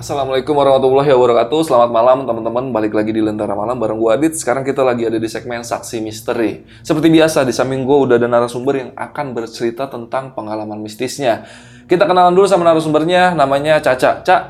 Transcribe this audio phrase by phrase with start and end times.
[0.00, 1.60] Assalamualaikum warahmatullahi wabarakatuh.
[1.68, 2.72] Selamat malam teman-teman.
[2.72, 4.32] Balik lagi di Lentera Malam bareng gue Adit.
[4.32, 6.64] Sekarang kita lagi ada di segmen Saksi Misteri.
[6.80, 11.44] Seperti biasa di samping gue udah ada narasumber yang akan bercerita tentang pengalaman mistisnya.
[11.84, 13.36] Kita kenalan dulu sama narasumbernya.
[13.36, 14.24] Namanya Caca.
[14.24, 14.42] Cak,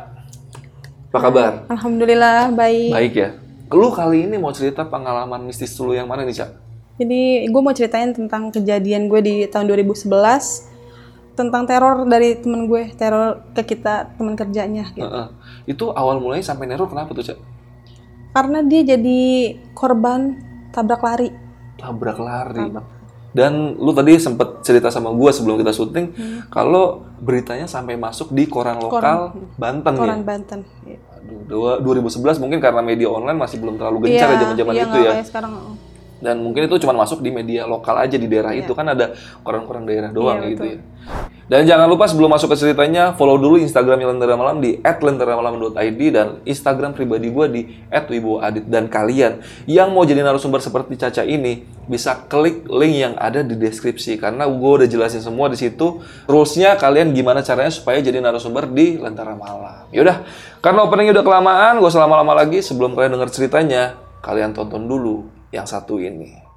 [1.11, 1.67] apa kabar?
[1.67, 2.95] Alhamdulillah baik.
[2.95, 3.29] Baik ya.
[3.75, 6.51] Lu kali ini mau cerita pengalaman mistis dulu yang mana nih Cak?
[7.03, 10.70] Jadi gue mau ceritain tentang kejadian gue di tahun 2011
[11.41, 15.09] tentang teror dari temen gue, teror ke kita teman kerjanya gitu.
[15.09, 15.27] Heeh.
[15.65, 17.39] Itu awal mulanya sampai neror kenapa tuh Cak?
[18.37, 19.21] Karena dia jadi
[19.73, 20.37] korban
[20.71, 21.33] tabrak lari.
[21.81, 22.69] Tabrak lari
[23.31, 26.11] Dan lu tadi sempet cerita sama gua sebelum kita syuting
[26.51, 30.61] Kalau beritanya sampai masuk di koran lokal Banten ya Koran Banten.
[30.83, 30.99] Iya.
[31.21, 34.99] Aduh, dua- 2011 mungkin karena media online masih belum terlalu gencar ya zaman-zaman iya, itu
[34.99, 35.25] nggak ya.
[35.25, 35.53] sekarang.
[36.21, 39.89] Dan mungkin itu cuma masuk di media lokal aja di daerah itu kan ada koran-koran
[39.89, 40.79] daerah doang Iya, gitu ya.
[41.51, 46.39] Dan jangan lupa sebelum masuk ke ceritanya follow dulu Instagram Lentera Malam di @lenteramalam.id dan
[46.47, 52.23] Instagram pribadi gua di @wiboadit dan kalian yang mau jadi narasumber seperti Caca ini bisa
[52.31, 54.23] klik link yang ada di deskripsi.
[54.23, 55.99] Karena gua udah jelasin semua di situ
[56.31, 59.91] rulesnya kalian gimana caranya supaya jadi narasumber di Lentera Malam.
[59.91, 60.23] Yaudah,
[60.63, 62.63] karena openingnya udah kelamaan, gak usah lama-lama lagi.
[62.63, 66.50] Sebelum kalian denger ceritanya, kalian tonton dulu yang satu ini.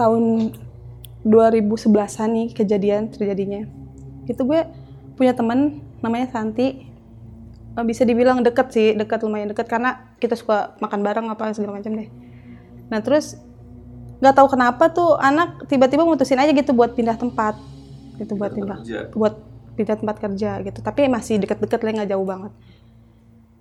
[0.00, 0.56] Tahun
[1.28, 3.68] 2011-an nih kejadian terjadinya.
[4.24, 4.64] Itu gue
[5.20, 6.88] punya teman namanya Santi.
[7.76, 11.76] Eh, Bisa dibilang deket sih, deket lumayan deket karena kita suka makan bareng apa segala
[11.76, 12.08] macam deh.
[12.88, 13.36] Nah terus
[14.20, 17.56] nggak tahu kenapa tuh anak tiba-tiba mutusin aja gitu buat pindah tempat,
[18.20, 18.98] gitu buat pindah, kerja.
[19.16, 19.34] buat
[19.76, 20.78] pindah tempat kerja gitu.
[20.80, 22.52] Tapi masih deket-deket lah nggak jauh banget.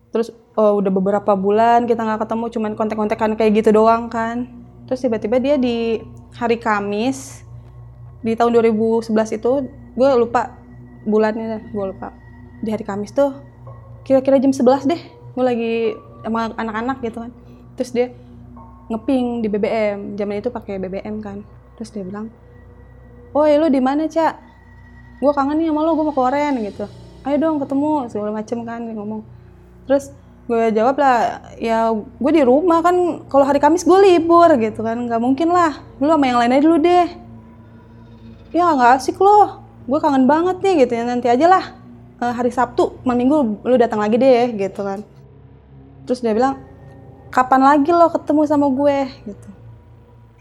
[0.09, 4.49] Terus oh, udah beberapa bulan kita nggak ketemu, cuman kontak-kontakan kayak gitu doang kan.
[4.89, 6.01] Terus tiba-tiba dia di
[6.35, 7.41] hari Kamis
[8.19, 9.09] di tahun 2011
[9.39, 9.51] itu
[9.95, 10.55] gue lupa
[11.07, 12.13] bulannya gue lupa.
[12.59, 13.33] Di hari Kamis tuh
[14.03, 15.73] kira-kira jam 11 deh gue lagi
[16.25, 17.31] sama anak-anak gitu kan.
[17.79, 18.07] Terus dia
[18.89, 21.45] ngeping di BBM zaman itu pakai BBM kan.
[21.79, 22.27] Terus dia bilang
[23.29, 24.33] Woi lu di mana cak?
[25.21, 26.85] Gue kangen nih sama lo gue mau ke Oren gitu.
[27.27, 29.21] Ayo dong ketemu segala macem kan dia ngomong.
[29.85, 30.09] Terus
[30.49, 34.97] gue jawab lah ya gue di rumah kan kalau hari Kamis gue libur gitu kan
[34.97, 35.77] nggak mungkin lah.
[36.01, 37.07] Lu sama yang lain aja dulu deh.
[38.49, 41.65] Ya nggak asik loh gue kangen banget nih gitu ya nanti aja lah.
[42.17, 45.05] Eh, hari Sabtu malam minggu lu datang lagi deh gitu kan.
[46.09, 46.57] Terus dia bilang
[47.29, 49.05] kapan lagi lo ketemu sama gue?
[49.29, 49.49] gitu.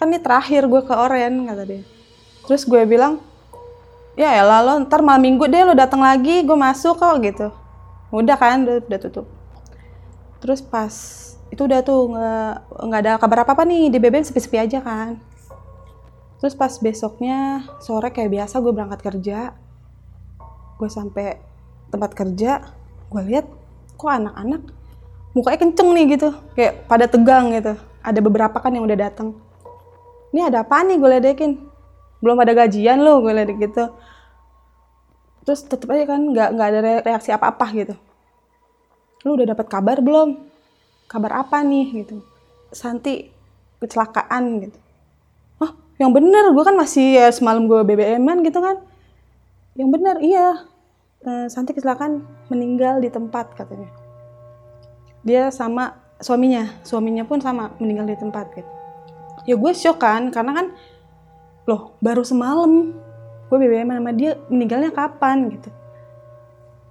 [0.00, 1.84] Kan ini terakhir gue ke Oren kata dia.
[2.48, 3.20] Terus gue bilang
[4.16, 7.52] ya elah lo ntar malam minggu deh lo datang lagi gue masuk kok gitu.
[8.08, 9.37] Udah kan udah tutup
[10.38, 10.92] terus pas
[11.48, 12.12] itu udah tuh
[12.84, 15.16] nggak ada kabar apa apa nih di BBM sepi-sepi aja kan.
[16.38, 19.56] Terus pas besoknya sore kayak biasa gue berangkat kerja
[20.78, 21.42] gue sampai
[21.90, 22.62] tempat kerja
[23.10, 23.50] gue lihat
[23.98, 24.62] kok anak-anak
[25.34, 27.74] mukanya kenceng nih gitu kayak pada tegang gitu.
[28.04, 29.34] Ada beberapa kan yang udah datang
[30.30, 31.00] ini ada apa nih?
[31.00, 31.52] gue ledekin.
[32.20, 33.88] Belum ada gajian lo gue ledek gitu.
[35.48, 37.96] Terus tetep aja kan nggak nggak ada re- reaksi apa-apa gitu
[39.26, 40.38] lu udah dapat kabar belum?
[41.10, 42.04] Kabar apa nih?
[42.04, 42.22] Gitu.
[42.70, 43.26] Santi
[43.82, 44.78] kecelakaan gitu.
[45.62, 46.52] Oh yang bener?
[46.54, 48.78] Gue kan masih ya semalam gue BBM-an gitu kan.
[49.74, 50.16] Yang bener?
[50.22, 50.48] Iya.
[51.26, 53.90] Eh, Santi kecelakaan meninggal di tempat katanya.
[55.26, 56.78] Dia sama suaminya.
[56.86, 58.70] Suaminya pun sama meninggal di tempat gitu.
[59.48, 60.66] Ya gue shock kan karena kan
[61.64, 62.92] loh baru semalam
[63.48, 65.70] gue BBM sama dia meninggalnya kapan gitu.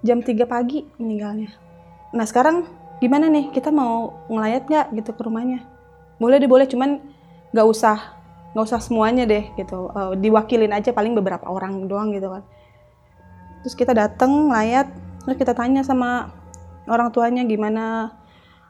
[0.02, 1.67] Jam 3 pagi meninggalnya
[2.14, 2.68] nah sekarang
[3.04, 3.52] gimana nih?
[3.54, 5.64] Kita mau ngelayat nggak gitu ke rumahnya?
[6.18, 6.66] Boleh deh boleh.
[6.66, 7.02] Cuman
[7.54, 7.98] nggak usah
[8.56, 9.92] nggak usah semuanya deh gitu.
[9.92, 12.44] Eh, diwakilin aja paling beberapa orang doang gitu kan.
[13.62, 14.88] Terus kita dateng layat
[15.28, 16.32] terus kita tanya sama
[16.88, 18.16] orang tuanya gimana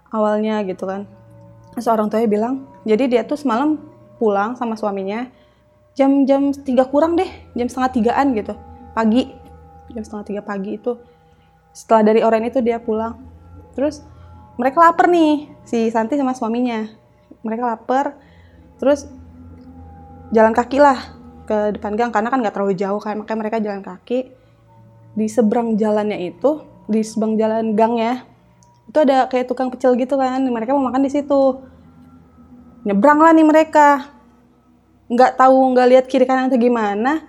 [0.10, 1.06] awalnya gitu kan.
[1.78, 3.78] Terus orang tuanya bilang, jadi dia tuh semalam
[4.18, 5.30] pulang sama suaminya
[5.94, 8.58] jam-jam tiga kurang deh, jam setengah tigaan gitu,
[8.98, 9.30] pagi,
[9.94, 10.98] jam setengah tiga pagi itu.
[11.78, 13.22] Setelah dari Oren itu dia pulang.
[13.78, 14.02] Terus
[14.58, 16.90] mereka lapar nih, si Santi sama suaminya.
[17.46, 18.18] Mereka lapar,
[18.82, 19.06] terus
[20.34, 21.14] jalan kaki lah
[21.46, 24.34] ke depan gang karena kan nggak terlalu jauh kan, makanya mereka jalan kaki.
[25.14, 28.26] Di seberang jalannya itu, di seberang jalan gangnya,
[28.88, 31.60] itu ada kayak tukang pecel gitu kan mereka mau makan di situ
[32.88, 34.08] nyebrang lah nih mereka
[35.12, 37.20] nggak tahu nggak lihat kiri kanan atau gimana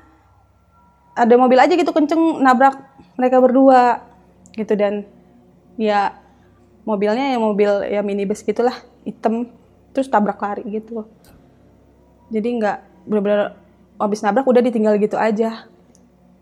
[1.18, 2.78] ada mobil aja gitu kenceng nabrak
[3.18, 4.06] mereka berdua
[4.58, 5.06] gitu dan
[5.78, 6.18] ya
[6.82, 8.74] mobilnya ya mobil ya minibus gitulah
[9.06, 9.52] hitam
[9.94, 11.06] terus tabrak lari gitu.
[12.28, 13.56] Jadi nggak benar-benar
[13.96, 15.68] habis nabrak udah ditinggal gitu aja.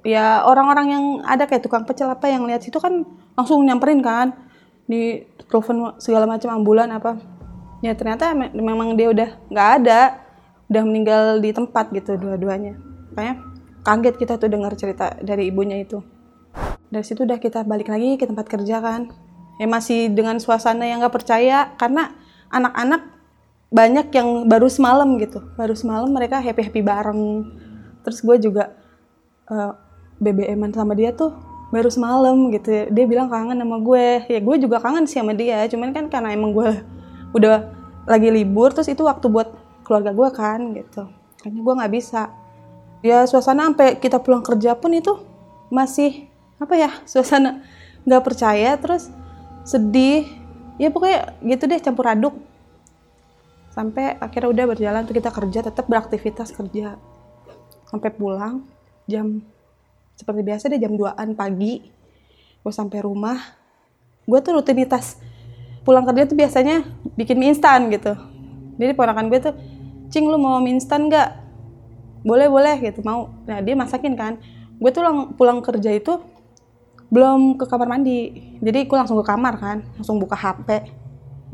[0.07, 3.03] Ya orang-orang yang ada kayak tukang pecel apa yang lihat situ kan
[3.35, 4.35] langsung nyamperin kan
[4.87, 7.19] di telepon segala macam ambulan apa.
[7.85, 10.01] Ya ternyata me memang dia udah nggak ada
[10.67, 12.79] udah meninggal di tempat gitu dua-duanya.
[13.15, 13.35] Makanya
[13.83, 16.03] kaget kita tuh dengar cerita dari ibunya itu
[16.91, 19.11] dari situ udah kita balik lagi ke tempat kerja kan.
[19.57, 22.13] Ya masih dengan suasana yang nggak percaya karena
[22.53, 23.17] anak-anak
[23.73, 25.43] banyak yang baru semalam gitu.
[25.59, 27.23] Baru semalam mereka happy happy bareng.
[28.07, 28.71] Terus gue juga
[29.51, 29.75] uh,
[30.23, 31.35] BBM-an sama dia tuh
[31.75, 32.87] baru semalam gitu.
[32.93, 34.07] Dia bilang kangen sama gue.
[34.31, 35.67] Ya gue juga kangen sih sama dia.
[35.67, 36.69] Cuman kan karena emang gue
[37.37, 37.75] udah
[38.07, 39.51] lagi libur terus itu waktu buat
[39.83, 41.11] keluarga gue kan gitu.
[41.43, 42.31] Karena gue nggak bisa.
[43.03, 45.19] Ya suasana sampai kita pulang kerja pun itu
[45.75, 47.61] masih apa ya suasana
[48.07, 49.11] nggak percaya terus
[49.67, 50.25] sedih.
[50.77, 52.37] Ya pokoknya gitu deh campur aduk.
[53.73, 56.97] Sampai akhirnya udah berjalan tuh kita kerja tetap beraktivitas kerja.
[57.89, 58.65] Sampai pulang
[59.09, 59.41] jam
[60.17, 61.83] seperti biasa deh jam 2an pagi.
[62.61, 63.37] Gue sampai rumah.
[64.25, 65.21] Gue tuh rutinitas
[65.87, 66.85] pulang kerja tuh biasanya
[67.17, 68.13] bikin mie instan gitu.
[68.77, 69.55] Jadi ponakan gue tuh
[70.13, 71.31] cing lu mau mie instan nggak?
[72.21, 73.33] Boleh boleh gitu mau.
[73.49, 74.37] Nah dia masakin kan.
[74.77, 76.21] Gue tuh lang- pulang kerja itu
[77.11, 78.35] belum ke kamar mandi.
[78.59, 80.69] Jadi gue langsung ke kamar kan langsung buka hp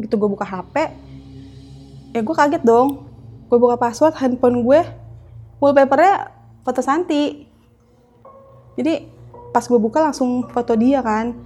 [0.01, 0.75] gitu gue buka hp
[2.17, 3.09] ya gue kaget dong.
[3.53, 4.81] Gue buka password handphone gue
[5.61, 6.33] wallpapernya
[6.65, 7.45] foto Santi.
[8.81, 9.05] Jadi
[9.53, 11.37] pas gue buka langsung foto dia kan.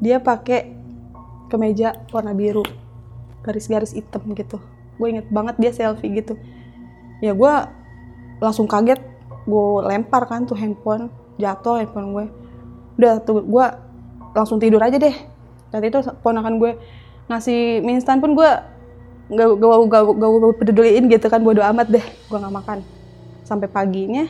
[0.00, 0.72] Dia pakai
[1.52, 2.64] kemeja warna biru
[3.44, 4.56] garis-garis hitam gitu.
[4.96, 6.40] Gue inget banget dia selfie gitu.
[7.20, 7.52] Ya gue
[8.40, 8.98] langsung kaget
[9.44, 12.26] gue lempar kan tuh handphone jatuh handphone gue
[12.98, 13.66] udah tuh gue
[14.36, 15.16] langsung tidur aja deh.
[15.72, 16.72] Dan itu ponakan gue
[17.28, 18.50] ngasih mie instan pun gue
[19.32, 22.04] gak gue gak, gak, peduliin gitu kan bodo amat deh.
[22.28, 22.78] Gue nggak makan.
[23.44, 24.28] Sampai paginya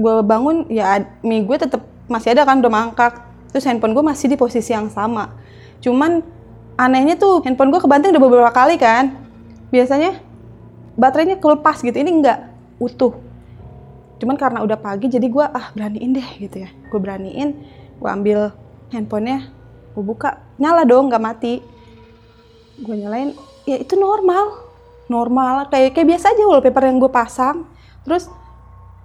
[0.00, 3.12] gue bangun ya mie gue tetap masih ada kan udah mangkak
[3.50, 5.32] terus handphone gue masih di posisi yang sama.
[5.80, 6.20] Cuman
[6.76, 9.16] anehnya tuh handphone gue kebanting udah beberapa kali kan.
[9.72, 10.20] Biasanya
[10.98, 11.96] baterainya kelepas gitu.
[11.96, 12.38] Ini enggak
[12.80, 13.29] utuh
[14.20, 16.70] cuman karena udah pagi jadi gue ah beraniin deh gitu ya.
[16.92, 17.56] Gue beraniin
[17.96, 18.52] gue ambil
[18.92, 19.48] handphonenya
[19.96, 21.64] gue buka nyala dong nggak mati.
[22.84, 23.32] Gue nyalain
[23.64, 24.68] ya itu normal.
[25.10, 27.64] Normal kayak kayak biasa aja wallpaper yang gue pasang.
[28.04, 28.28] Terus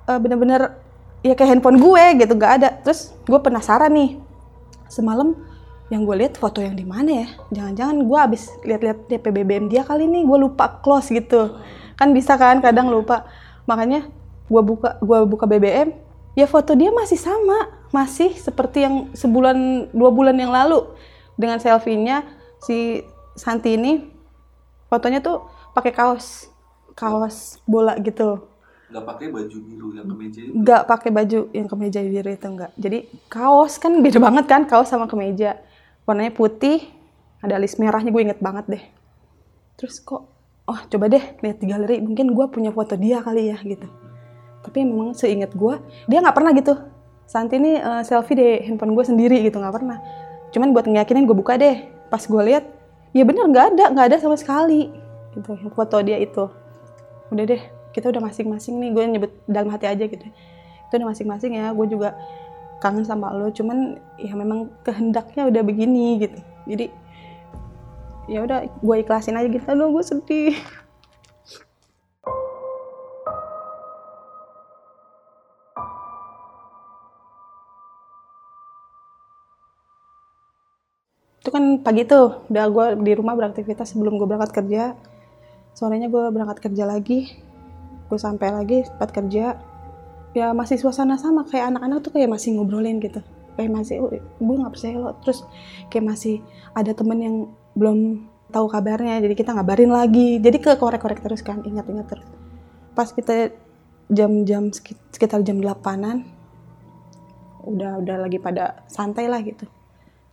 [0.06, 0.76] uh, bener-bener
[1.26, 2.70] ya kayak handphone gue gitu nggak ada.
[2.84, 4.20] Terus gue penasaran nih
[4.92, 5.34] semalam
[5.94, 7.28] yang gue lihat foto yang di mana ya?
[7.56, 11.58] Jangan-jangan gue abis lihat-lihat DP BBM dia kali ini gue lupa close gitu.
[11.96, 13.26] Kan bisa kan kadang lupa.
[13.66, 14.10] Makanya
[14.46, 15.90] gue buka gue buka BBM
[16.38, 20.84] ya foto dia masih sama masih seperti yang sebulan dua bulan yang lalu.
[21.36, 22.24] Dengan selfie-nya
[22.64, 23.04] si
[23.36, 24.08] Santi ini
[24.88, 26.48] fotonya tuh pakai kaos
[26.96, 28.48] kaos bola gitu.
[28.88, 30.54] Nggak pakai baju biru yang kemeja itu?
[30.56, 34.92] Nggak pakai baju yang kemeja biru itu enggak jadi kaos kan beda banget kan kaos
[34.92, 35.60] sama kemeja.
[36.08, 36.84] Warnanya putih
[37.44, 38.84] ada alis merahnya gue inget banget deh.
[39.76, 40.24] Terus kok
[40.72, 44.05] oh coba deh lihat di galeri mungkin gue punya foto dia kali ya gitu
[44.66, 45.78] tapi memang seingat gue
[46.10, 46.74] dia nggak pernah gitu.
[47.30, 50.02] Santi ini uh, selfie di handphone gue sendiri gitu nggak pernah.
[50.50, 51.86] Cuman buat ngeyakinin gue buka deh.
[52.10, 52.66] Pas gue lihat
[53.14, 54.90] ya bener nggak ada nggak ada sama sekali.
[55.38, 56.50] Gitu foto dia itu.
[57.30, 57.62] Udah deh
[57.94, 58.90] kita udah masing-masing nih.
[58.90, 60.26] Gue nyebut dalam hati aja gitu.
[60.90, 62.18] Itu udah masing-masing ya gue juga
[62.82, 63.54] kangen sama lo.
[63.54, 66.40] Cuman ya memang kehendaknya udah begini gitu.
[66.66, 66.90] Jadi
[68.26, 69.66] ya udah gue ikhlasin aja gitu.
[69.78, 70.58] Lo gue sedih
[81.46, 84.98] itu kan pagi tuh udah gue di rumah beraktivitas sebelum gue berangkat kerja.
[85.78, 87.38] Sorenya gue berangkat kerja lagi
[88.10, 89.62] gue sampai lagi tempat kerja.
[90.34, 93.22] Ya masih suasana sama kayak anak-anak tuh kayak masih ngobrolin gitu.
[93.62, 95.14] Kayak masih oh, gue nggak percaya lo.
[95.22, 95.46] Terus
[95.94, 96.42] kayak masih
[96.74, 97.36] ada temen yang
[97.78, 100.42] belum tahu kabarnya jadi kita ngabarin lagi.
[100.42, 102.26] Jadi ke korek-korek terus kan ingat-ingat terus.
[102.98, 103.54] Pas kita
[104.10, 104.74] jam-jam
[105.14, 106.26] sekitar jam 8-an
[107.70, 109.70] udah udah lagi pada santai lah gitu.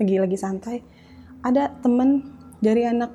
[0.00, 1.01] Lagi lagi santai
[1.42, 2.22] ada temen
[2.62, 3.10] dari anak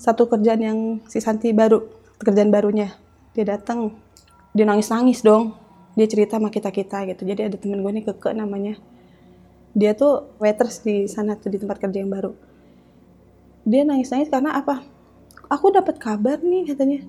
[0.00, 0.78] satu kerjaan yang
[1.08, 1.84] si Santi baru
[2.16, 2.96] pekerjaan barunya.
[3.36, 3.92] Dia datang
[4.56, 5.52] dia nangis nangis dong.
[5.96, 7.24] Dia cerita sama kita kita gitu.
[7.24, 8.80] Jadi ada temen gue nih keke namanya.
[9.76, 12.32] Dia tuh waiters di sana tuh di tempat kerja yang baru.
[13.68, 14.84] Dia nangis nangis karena apa?
[15.52, 17.04] Aku dapat kabar nih katanya.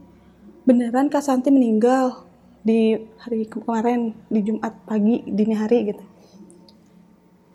[0.67, 2.27] Beneran Kak Santi meninggal
[2.59, 6.03] di hari kemarin di Jumat pagi dini hari gitu.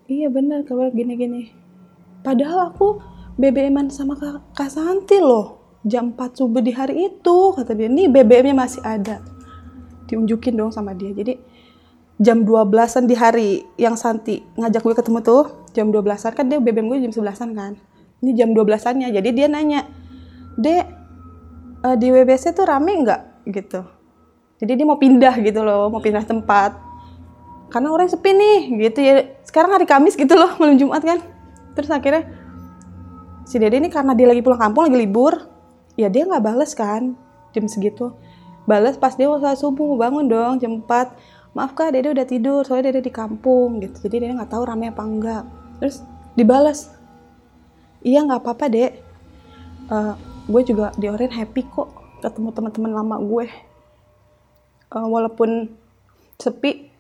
[0.09, 1.62] Iya bener kabar gini-gini
[2.23, 3.03] padahal aku
[3.37, 4.15] BBM-an sama
[4.53, 5.79] Kak, Santi loh.
[5.83, 7.91] Jam 4 subuh di hari itu kata dia.
[7.91, 9.19] Nih BBM-nya masih ada.
[10.07, 11.11] Diunjukin dong sama dia.
[11.11, 11.35] Jadi
[12.23, 15.43] jam 12-an di hari yang Santi ngajak gue ketemu tuh
[15.75, 17.73] jam 12-an kan dia BBM gue jam 11-an kan.
[18.23, 19.91] Ini jam 12-annya jadi dia nanya
[20.55, 20.85] dek
[21.83, 23.51] uh, di WBC tuh rame nggak?
[23.51, 23.81] Gitu.
[24.63, 26.79] Jadi dia mau pindah gitu loh mau pindah tempat.
[27.73, 29.41] Karena orang sepi nih gitu ya.
[29.43, 31.32] Sekarang hari Kamis gitu loh malam Jumat kan
[31.73, 32.29] terus akhirnya
[33.49, 35.35] si Dede ini karena dia lagi pulang kampung lagi libur
[35.99, 37.17] ya dia nggak bales kan
[37.53, 38.17] jam segitu.
[38.63, 42.95] Bales pas dia usaha subuh bangun dong jam 4 maaf kak Dede udah tidur soalnya
[42.95, 44.09] Dede di kampung gitu.
[44.09, 45.45] Jadi Dede nggak tahu rame apa enggak.
[45.83, 46.01] Terus
[46.39, 46.89] dibales.
[48.03, 48.93] Iya nggak apa-apa dek.
[49.93, 50.15] Uh,
[50.49, 51.91] gue juga di Oren happy kok
[52.23, 53.47] ketemu teman-teman lama gue.
[54.91, 55.71] Uh, walaupun
[56.43, 56.91] sepi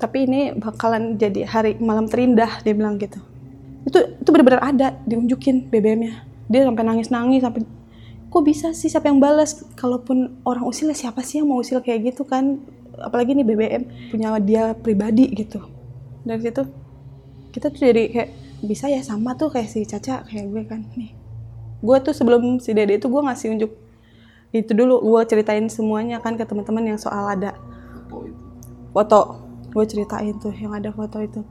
[0.00, 3.20] tapi ini bakalan jadi hari malam terindah dia bilang gitu
[3.86, 7.62] itu itu benar-benar ada diunjukin BBM-nya dia sampai nangis-nangis sampai
[8.30, 12.14] kok bisa sih siapa yang balas kalaupun orang usil siapa sih yang mau usil kayak
[12.14, 12.62] gitu kan?
[12.98, 13.82] Apalagi nih BBM
[14.14, 15.58] punya dia pribadi gitu.
[16.22, 16.62] Dari situ
[17.50, 18.30] kita tuh jadi kayak
[18.62, 21.10] bisa ya sama tuh kayak si Caca kayak gue kan nih.
[21.82, 23.72] Gue tuh sebelum si Dede itu gue ngasih unjuk
[24.50, 27.58] itu dulu gue ceritain semuanya kan ke teman-teman yang soal ada
[28.94, 29.42] foto.
[29.74, 31.42] Gue ceritain tuh yang ada foto itu.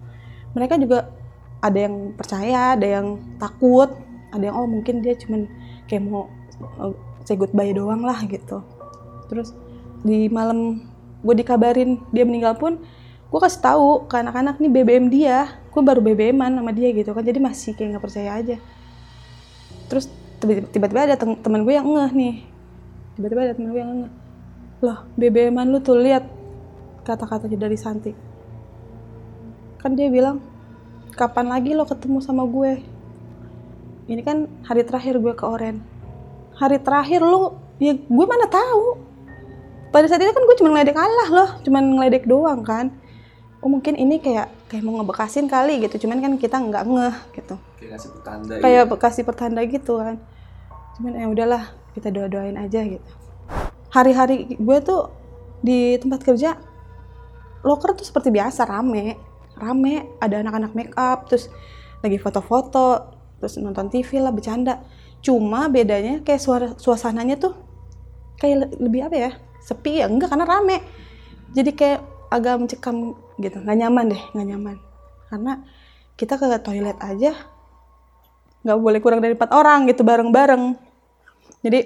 [0.56, 1.12] Mereka juga
[1.60, 3.92] ada yang percaya ada yang takut
[4.32, 5.50] ada yang oh mungkin dia cuman
[5.90, 6.30] kayak mau
[6.80, 6.94] uh,
[7.26, 8.62] say goodbye doang lah gitu.
[9.30, 9.54] Terus
[10.02, 10.82] di malam
[11.22, 12.80] gue dikabarin dia meninggal pun
[13.30, 15.62] gue kasih tahu ke anak-anak nih BBM dia.
[15.70, 17.22] Gue baru BBM-an sama dia gitu kan.
[17.22, 18.58] Jadi masih kayak nggak percaya aja.
[19.90, 20.10] Terus
[20.74, 22.36] tiba-tiba ada teman gue yang ngeh nih.
[23.18, 24.14] Tiba-tiba ada temen gue yang ngeh.
[24.86, 26.26] Loh BBM-an lu tuh lihat
[27.06, 28.14] kata-katanya dari Santi.
[29.78, 30.42] Kan dia bilang
[31.20, 32.80] kapan lagi lo ketemu sama gue?
[34.08, 35.84] Ini kan hari terakhir gue ke Oren.
[36.56, 39.04] Hari terakhir lo ya gue mana tahu.
[39.92, 42.96] Pada saat itu kan gue cuma ngeledek Allah loh cuma ngeledek doang kan.
[43.60, 47.56] Oh mungkin ini kayak kayak mau ngebekasin kali gitu cuman kan kita nggak ngeh gitu.
[47.76, 48.96] Kayak kasih pertanda kayak gitu.
[48.96, 50.16] kasih pertanda gitu kan.
[50.96, 51.64] Cuman ya udahlah
[52.00, 53.12] kita doa doain aja gitu.
[53.92, 55.12] Hari-hari gue tuh
[55.60, 56.56] di tempat kerja
[57.68, 59.29] loker tuh seperti biasa rame
[59.60, 61.52] rame ada anak-anak make up terus
[62.00, 64.84] lagi foto-foto terus nonton TV lah bercanda.
[65.20, 67.54] Cuma bedanya kayak suara suasananya tuh
[68.40, 69.32] kayak lebih apa ya
[69.64, 70.08] sepi ya?
[70.08, 70.78] Enggak karena rame.
[71.56, 72.00] Jadi kayak
[72.32, 73.58] agak mencekam gitu.
[73.60, 74.76] Nggak nyaman deh nggak nyaman.
[75.28, 75.54] Karena
[76.20, 77.32] kita ke toilet aja
[78.60, 80.76] nggak boleh kurang dari empat orang gitu bareng-bareng.
[81.64, 81.80] Jadi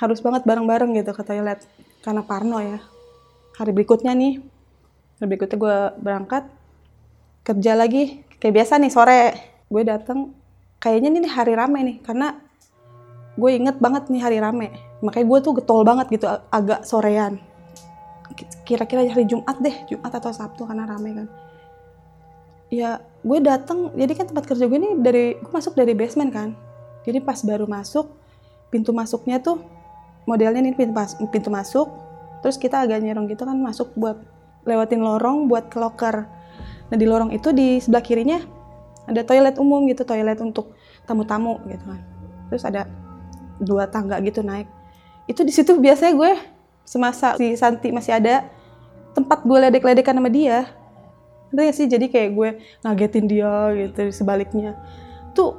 [0.00, 1.64] harus banget bareng-bareng gitu ke toilet.
[2.00, 2.80] Karena Parno ya.
[3.56, 4.40] Hari berikutnya nih.
[5.20, 6.44] Hari berikutnya gue berangkat
[7.46, 8.26] kerja lagi.
[8.42, 9.22] Kayak biasa nih sore.
[9.70, 10.34] Gue datang
[10.82, 12.42] kayaknya ini hari rame nih karena
[13.38, 14.74] gue inget banget nih hari rame.
[15.06, 17.38] Makanya gue tuh getol banget gitu agak sorean.
[18.66, 21.26] Kira-kira hari Jumat deh Jumat atau Sabtu karena rame kan.
[22.66, 26.50] Ya gue datang jadi kan tempat kerja gue ini dari gue masuk dari basement kan.
[27.06, 28.10] Jadi pas baru masuk
[28.66, 29.62] pintu masuknya tuh
[30.26, 31.86] modelnya ini pintu, mas, pintu masuk.
[32.42, 34.18] Terus kita agak nyerong gitu kan masuk buat
[34.66, 36.26] lewatin lorong buat ke locker
[36.86, 38.38] nah di lorong itu di sebelah kirinya
[39.06, 40.74] ada toilet umum gitu toilet untuk
[41.06, 42.00] tamu-tamu gitu kan.
[42.50, 42.82] Terus ada
[43.62, 44.66] dua tangga gitu naik.
[45.30, 46.32] Itu di situ biasanya gue
[46.86, 48.46] semasa si Santi masih ada
[49.14, 50.66] tempat gue ledek-ledekan sama dia.
[51.56, 51.88] Ya sih?
[51.88, 52.48] Jadi kayak gue
[52.84, 54.76] ngagetin dia gitu sebaliknya.
[55.32, 55.56] Tuh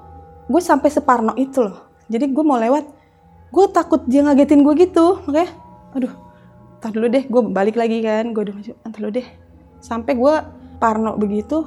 [0.47, 1.87] gue sampai separno itu loh.
[2.11, 2.85] Jadi gue mau lewat
[3.47, 5.23] gue takut dia ngagetin gue gitu.
[5.25, 5.49] Makanya
[5.95, 6.13] aduh
[6.77, 8.35] tar dulu deh gue balik lagi kan.
[8.35, 9.27] Gue udah maju ntar dulu deh.
[9.81, 10.35] Sampai gue
[10.77, 11.65] parno begitu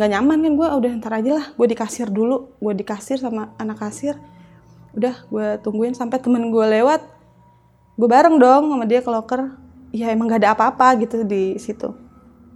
[0.00, 3.20] nggak nyaman kan gue udah ntar aja lah gue di kasir dulu gue di kasir
[3.20, 4.16] sama anak kasir.
[4.96, 7.04] Udah gue tungguin sampai temen gue lewat
[8.00, 9.52] gue bareng dong sama dia ke locker.
[9.90, 11.92] Ya emang gak ada apa-apa gitu di situ.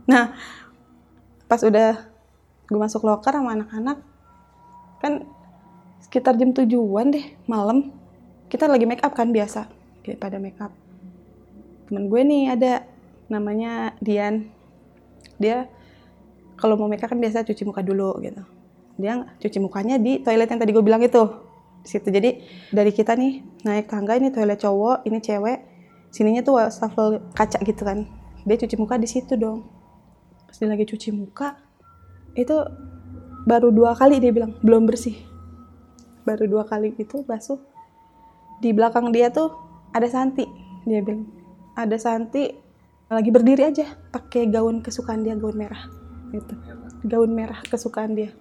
[0.08, 0.32] Nah
[1.44, 2.00] pas udah
[2.64, 4.00] gue masuk locker sama anak-anak
[5.04, 5.28] kan
[6.00, 7.92] sekitar jam tujuan deh malam
[8.48, 9.68] kita lagi make up kan biasa
[10.16, 10.72] pada make up.
[11.92, 12.88] Temen gue nih ada
[13.28, 14.48] namanya Dian.
[15.36, 15.68] Dia
[16.54, 18.42] kalau mau make up kan biasa cuci muka dulu gitu.
[18.98, 21.22] Dia cuci mukanya di toilet yang tadi gue bilang itu.
[21.82, 22.08] Di situ.
[22.08, 25.58] Jadi dari kita nih naik tangga ini toilet cowok ini cewek
[26.14, 28.06] sininya tuh wastafel kaca gitu kan.
[28.46, 29.66] Dia cuci muka di situ dong.
[30.46, 31.58] Pas dia lagi cuci muka
[32.38, 32.54] itu
[33.44, 35.18] baru dua kali dia bilang belum bersih.
[36.22, 37.58] Baru dua kali itu basuh.
[38.62, 39.50] Di belakang dia tuh
[39.90, 40.46] ada Santi
[40.86, 41.26] dia bilang.
[41.74, 42.46] Ada Santi
[43.10, 43.84] lagi berdiri aja
[44.14, 46.03] pakai gaun kesukaan dia gaun merah
[46.34, 46.54] gitu
[47.06, 48.34] gaun merah kesukaan dia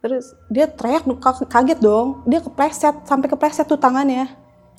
[0.00, 1.06] terus dia teriak
[1.46, 4.26] kaget dong dia kepleset sampai kepleset tuh tangannya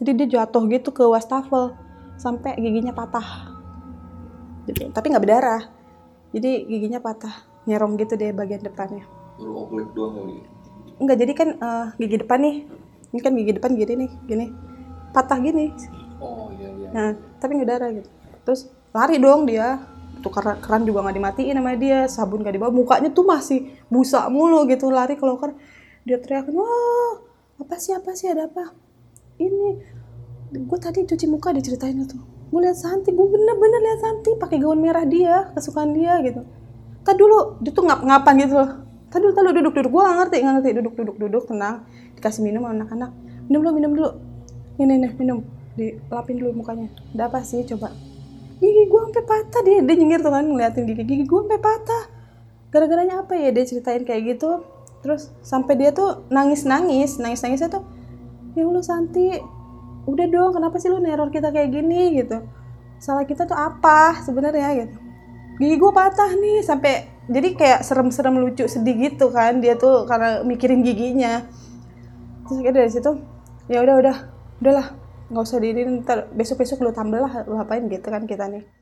[0.01, 1.77] jadi dia jatuh gitu ke wastafel
[2.17, 3.53] sampai giginya patah
[4.67, 5.63] jadi, tapi nggak berdarah
[6.35, 9.05] jadi giginya patah nyerong gitu deh bagian depannya
[9.95, 10.35] doang kali.
[11.01, 12.55] Enggak, jadi kan eh, gigi depan nih.
[13.11, 14.45] Ini kan gigi depan gini nih, gini.
[15.11, 15.73] Patah gini.
[16.21, 16.89] Oh iya iya.
[16.93, 17.09] Nah,
[17.41, 18.09] tapi nggak darah gitu.
[18.45, 18.61] Terus
[18.93, 19.81] lari dong dia.
[20.21, 24.69] Tuh keran, juga nggak dimatiin sama dia, sabun nggak dibawa, mukanya tuh masih busa mulu
[24.69, 25.57] gitu lari keluar.
[26.05, 27.17] Dia teriak, wah
[27.57, 28.69] apa sih apa sih ada apa?
[29.41, 29.69] Ini
[30.53, 32.21] gue tadi cuci muka diceritain tuh.
[32.53, 36.45] Gue lihat Santi, gue bener-bener lihat Santi pakai gaun merah dia, kesukaan dia gitu.
[37.01, 38.69] Tadi dulu dia tuh ngap ngapan gitu loh.
[39.09, 41.75] Tadi dulu, tadi duduk duduk, gue gak ngerti, gak ngerti duduk duduk duduk tenang,
[42.13, 43.11] dikasih minum sama anak-anak.
[43.49, 44.09] Minum dulu, minum dulu.
[44.77, 45.39] Ini nih minum,
[45.75, 46.91] dilapin dulu mukanya.
[47.15, 47.89] Ada apa sih coba?
[48.61, 52.03] Gigi gue sampai patah dia, dia nyengir tuh kan ngeliatin gigi gigi gue sampai patah.
[52.71, 54.63] Gara-garanya apa ya dia ceritain kayak gitu.
[55.03, 57.83] Terus sampai dia tuh nangis-nangis, nangis-nangisnya tuh,
[58.55, 59.35] ya Allah Santi,
[60.07, 62.39] udah dong kenapa sih lu neror kita kayak gini gitu.
[63.01, 64.97] Salah kita tuh apa sebenarnya gitu.
[65.59, 70.41] Gigi gue patah nih sampai jadi kayak serem-serem lucu sedih gitu kan dia tuh karena
[70.41, 71.45] mikirin giginya.
[72.47, 73.11] Terus kayak dari situ
[73.69, 74.15] ya udah udah
[74.61, 74.87] udahlah
[75.31, 78.80] nggak usah diinin ntar besok besok lu tambah lah lu apain gitu kan kita nih.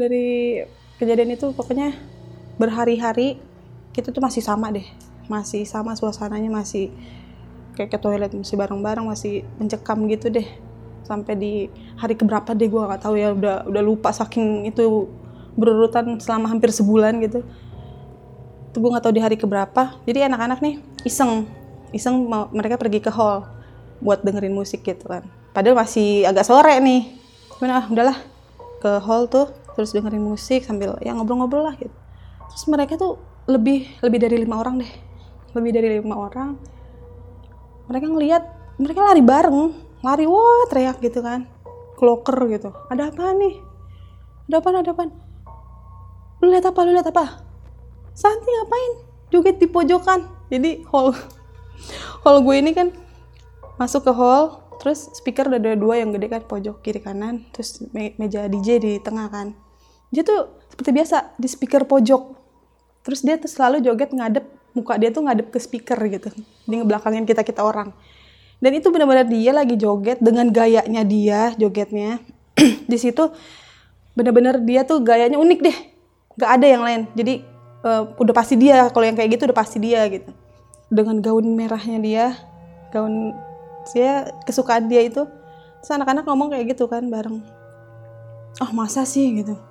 [0.00, 0.64] Dari
[0.96, 1.92] kejadian itu pokoknya
[2.56, 3.36] berhari-hari
[3.92, 4.84] kita tuh masih sama deh.
[5.28, 6.88] Masih sama suasananya masih
[7.76, 10.48] kayak ke toilet masih bareng-bareng masih mencekam gitu deh.
[11.04, 11.52] Sampai di
[12.00, 13.36] hari keberapa deh gue nggak tahu ya.
[13.36, 15.06] Udah udah lupa saking itu
[15.54, 17.44] berurutan selama hampir sebulan gitu.
[18.72, 20.00] Itu gue nggak tahu di hari keberapa.
[20.08, 21.46] Jadi anak-anak nih iseng.
[21.90, 23.42] Iseng mau, mereka pergi ke hall
[23.98, 25.26] buat dengerin musik gitu kan.
[25.50, 27.10] Padahal masih agak sore nih.
[27.58, 28.18] Cuman ah udahlah.
[28.80, 31.96] Ke hall tuh terus dengerin musik sambil ya ngobrol-ngobrol lah gitu.
[32.52, 33.16] Terus mereka tuh
[33.48, 34.92] lebih lebih dari lima orang deh.
[35.56, 36.60] Lebih dari lima orang.
[37.88, 38.42] Mereka ngelihat
[38.76, 39.72] mereka lari bareng.
[40.04, 41.48] Lari wah teriak gitu kan.
[41.96, 42.76] Kloker gitu.
[42.92, 43.56] Ada apa nih?
[44.52, 45.04] Ada apa ada apa
[46.40, 47.24] lu lihat apa lu lihat apa?
[48.12, 48.92] Santi ngapain?
[49.32, 50.28] Joget di pojokan.
[50.52, 51.16] Jadi hall
[52.24, 52.92] hall gue ini kan
[53.80, 57.84] masuk ke hall terus speaker udah ada dua yang gede kan pojok kiri kanan terus
[57.92, 59.52] me- meja DJ di tengah kan
[60.10, 62.22] dia tuh seperti biasa di speaker pojok.
[63.06, 64.44] Terus dia tuh selalu joget ngadep
[64.74, 66.34] muka dia tuh ngadep ke speaker gitu.
[66.66, 67.94] Di ngebelakangin kita kita orang.
[68.60, 72.20] Dan itu benar-benar dia lagi joget dengan gayanya dia jogetnya.
[72.90, 73.32] Di situ
[74.12, 75.76] benar-benar dia tuh gayanya unik deh.
[76.36, 77.02] Nggak ada yang lain.
[77.16, 77.34] Jadi
[77.86, 78.90] eh, udah pasti dia.
[78.92, 80.28] Kalau yang kayak gitu udah pasti dia gitu.
[80.90, 82.24] Dengan gaun merahnya dia
[82.90, 83.32] gaun
[83.86, 85.24] saya kesukaan dia itu.
[85.80, 87.40] Terus anak-anak ngomong kayak gitu kan bareng.
[88.60, 89.40] Oh masa sih?
[89.40, 89.69] gitu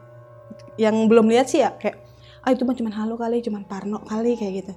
[0.80, 2.00] yang belum lihat sih ya kayak
[2.43, 4.74] ah itu mah cuman halu kali cuman parno kali kayak gitu.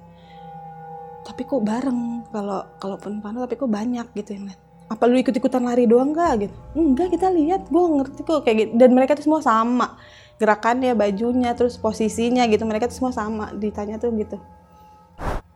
[1.23, 2.27] Tapi kok bareng?
[2.27, 4.59] Kalau kalaupun parno tapi kok banyak gitu yang lihat.
[4.91, 6.55] Apa lu ikut ikutan lari doang enggak gitu.
[6.75, 8.71] Enggak kita lihat gue ngerti kok kayak gitu.
[8.75, 9.95] Dan mereka tuh semua sama.
[10.37, 14.35] Gerakannya bajunya terus posisinya gitu mereka tuh semua sama ditanya tuh gitu.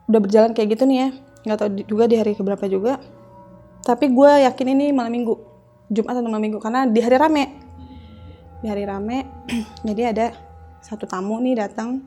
[0.07, 1.09] Udah berjalan kayak gitu nih ya.
[1.43, 3.03] Nggak tahu juga di hari keberapa juga.
[3.83, 5.35] Tapi gue yakin ini malam minggu.
[5.91, 7.66] Jumat atau malam minggu karena di hari rame
[8.67, 9.23] di hari rame
[9.87, 10.35] jadi ada
[10.83, 12.03] satu tamu nih datang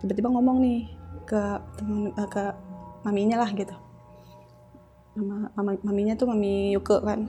[0.00, 0.88] tiba-tiba ngomong nih
[1.28, 1.42] ke
[1.76, 2.44] temen, eh, ke
[3.04, 3.76] maminya lah gitu.
[5.20, 7.28] Nama mama, maminya tuh mami Yuke kan.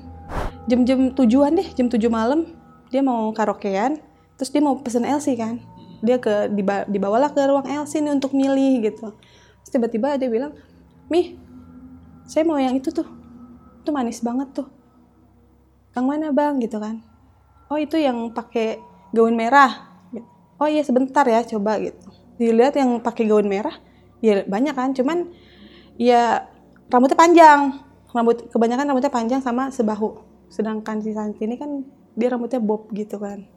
[0.63, 2.47] Jam-jam tujuan deh jam 7 malam
[2.87, 3.99] dia mau karaokean
[4.39, 5.59] terus dia mau pesen LC kan.
[5.99, 9.11] Dia ke diba, dibawalah ke ruang LC nih untuk milih gitu.
[9.59, 10.55] Terus tiba-tiba dia bilang
[11.11, 11.35] mih
[12.23, 13.11] saya mau yang itu tuh.
[13.83, 14.67] Itu manis banget tuh.
[15.91, 16.55] Yang mana bang?
[16.63, 17.11] gitu kan
[17.71, 18.84] oh itu yang pakai
[19.15, 19.88] gaun merah.
[20.60, 21.97] Oh iya sebentar ya coba gitu.
[22.36, 23.73] Dilihat yang pakai gaun merah
[24.19, 25.31] ya banyak kan cuman
[25.95, 26.51] ya
[26.91, 27.60] rambutnya panjang.
[28.12, 30.19] Rambut kebanyakan rambutnya panjang sama sebahu.
[30.51, 33.47] Sedangkan si Santi ini kan dia rambutnya bob gitu kan.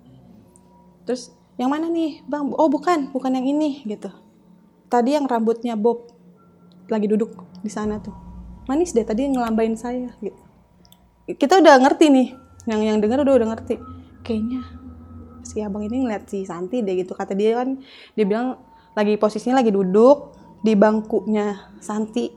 [1.03, 2.55] Terus yang mana nih bang?
[2.55, 4.15] Oh bukan bukan yang ini gitu.
[4.87, 6.07] Tadi yang rambutnya bob
[6.87, 7.35] lagi duduk
[7.67, 8.15] di sana tuh.
[8.71, 10.39] Manis deh tadi ngelambain saya gitu.
[11.35, 12.29] Kita udah ngerti nih
[12.65, 13.77] yang yang dengar udah udah ngerti
[14.25, 14.65] kayaknya
[15.45, 17.77] si abang ini ngeliat si Santi deh gitu kata dia kan
[18.17, 18.57] dia bilang
[18.97, 20.33] lagi posisinya lagi duduk
[20.65, 22.33] di bangkunya Santi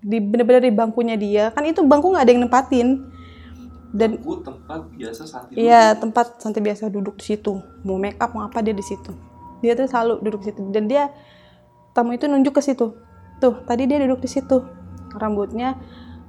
[0.00, 2.88] di bener-bener di bangkunya dia kan itu bangku nggak ada yang nempatin
[3.90, 7.58] dan Bangku tempat biasa Santi Iya, tempat Santi biasa duduk di situ.
[7.82, 9.10] Mau make up, mau apa dia di situ.
[9.60, 10.62] Dia tuh selalu duduk di situ.
[10.70, 11.10] Dan dia
[11.90, 12.94] tamu itu nunjuk ke situ.
[13.42, 14.62] Tuh, tadi dia duduk di situ.
[15.18, 15.74] Rambutnya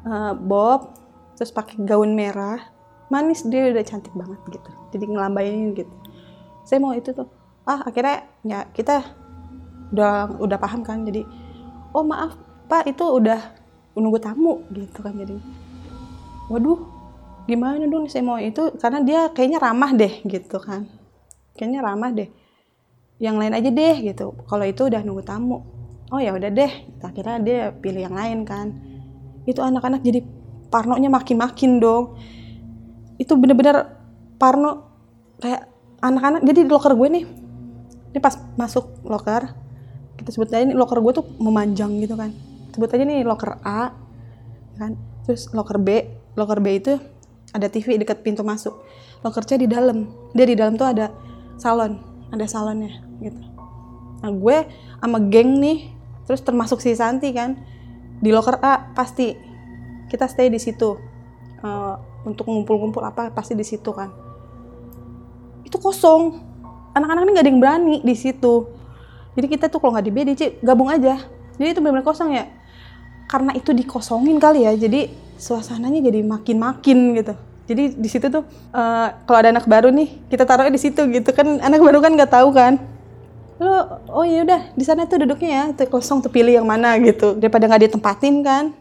[0.01, 0.97] eh, bob,
[1.37, 2.70] terus pakai gaun merah.
[3.11, 4.71] Manis dia udah cantik banget gitu.
[4.95, 5.93] Jadi ngelambainin gitu.
[6.63, 7.27] Saya mau itu tuh.
[7.67, 9.03] Ah, akhirnya ya kita
[9.91, 11.03] udah udah paham kan.
[11.03, 11.27] Jadi,
[11.91, 12.39] oh maaf
[12.71, 13.59] Pak, itu udah
[13.99, 15.35] nunggu tamu gitu kan jadi.
[16.47, 16.79] Waduh,
[17.49, 20.85] gimana dong saya mau itu karena dia kayaknya ramah deh gitu kan
[21.57, 22.29] kayaknya ramah deh
[23.17, 25.65] yang lain aja deh gitu kalau itu udah nunggu tamu
[26.13, 26.71] oh ya udah deh
[27.01, 28.71] akhirnya dia pilih yang lain kan
[29.49, 30.21] itu anak-anak jadi
[30.69, 32.15] parnonya makin-makin dong
[33.21, 33.85] itu bener-bener
[34.41, 34.89] parno
[35.37, 35.69] kayak
[36.01, 37.25] anak-anak jadi di loker gue nih.
[38.11, 39.53] Ini pas masuk loker
[40.17, 42.33] kita sebut aja ini loker gue tuh memanjang gitu kan.
[42.73, 43.93] Sebut aja nih loker A
[44.81, 44.97] kan?
[45.29, 46.01] Terus loker B
[46.33, 46.97] loker B itu
[47.53, 48.81] ada TV dekat pintu masuk.
[49.21, 50.09] Loker C di dalam.
[50.33, 51.13] Dia di dalam tuh ada
[51.61, 52.01] salon
[52.33, 53.37] ada salonnya gitu.
[54.25, 54.57] Nah gue
[54.97, 55.93] sama geng nih
[56.25, 57.59] terus termasuk si Santi kan
[58.17, 59.53] di loker A pasti.
[60.09, 61.10] Kita stay di situ
[61.61, 61.95] Eh,
[62.25, 64.09] untuk ngumpul-ngumpul apa pasti di situ kan.
[65.61, 66.41] Itu kosong.
[66.97, 68.65] Anak-anak ini nggak ada yang berani di situ.
[69.37, 71.21] Jadi kita tuh kalau nggak di BDC gabung aja.
[71.61, 72.49] Jadi itu benar-benar kosong ya.
[73.29, 77.33] Karena itu dikosongin kali ya jadi suasananya jadi makin-makin gitu.
[77.69, 78.41] Jadi di situ tuh
[78.73, 81.61] eh, kalau ada anak baru nih kita taruhnya di situ gitu kan.
[81.61, 82.81] Anak baru kan nggak tahu kan.
[83.61, 86.97] Lo oh ya udah di sana tuh duduknya ya tuh kosong tuh pilih yang mana
[86.97, 87.37] gitu.
[87.37, 88.80] Daripada nggak ditempatin kan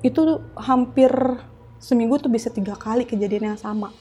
[0.00, 1.10] itu hampir
[1.80, 3.92] seminggu tuh bisa tiga kali kejadian yang sama.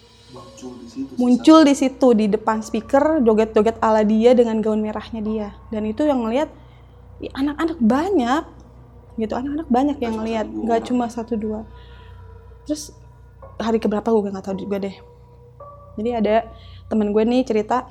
[1.18, 5.48] Muncul di situ di depan speaker joget-joget ala dia dengan gaun merahnya dia.
[5.74, 6.52] Dan itu yang ngelihat
[7.24, 8.44] ih, anak-anak banyak.
[9.18, 11.66] Gitu anak-anak banyak yang ngelihat nggak cuma satu dua.
[12.70, 12.94] Terus
[13.58, 14.96] hari keberapa gue nggak tahu juga deh.
[15.98, 16.36] Jadi ada
[16.88, 17.90] temen gue nih cerita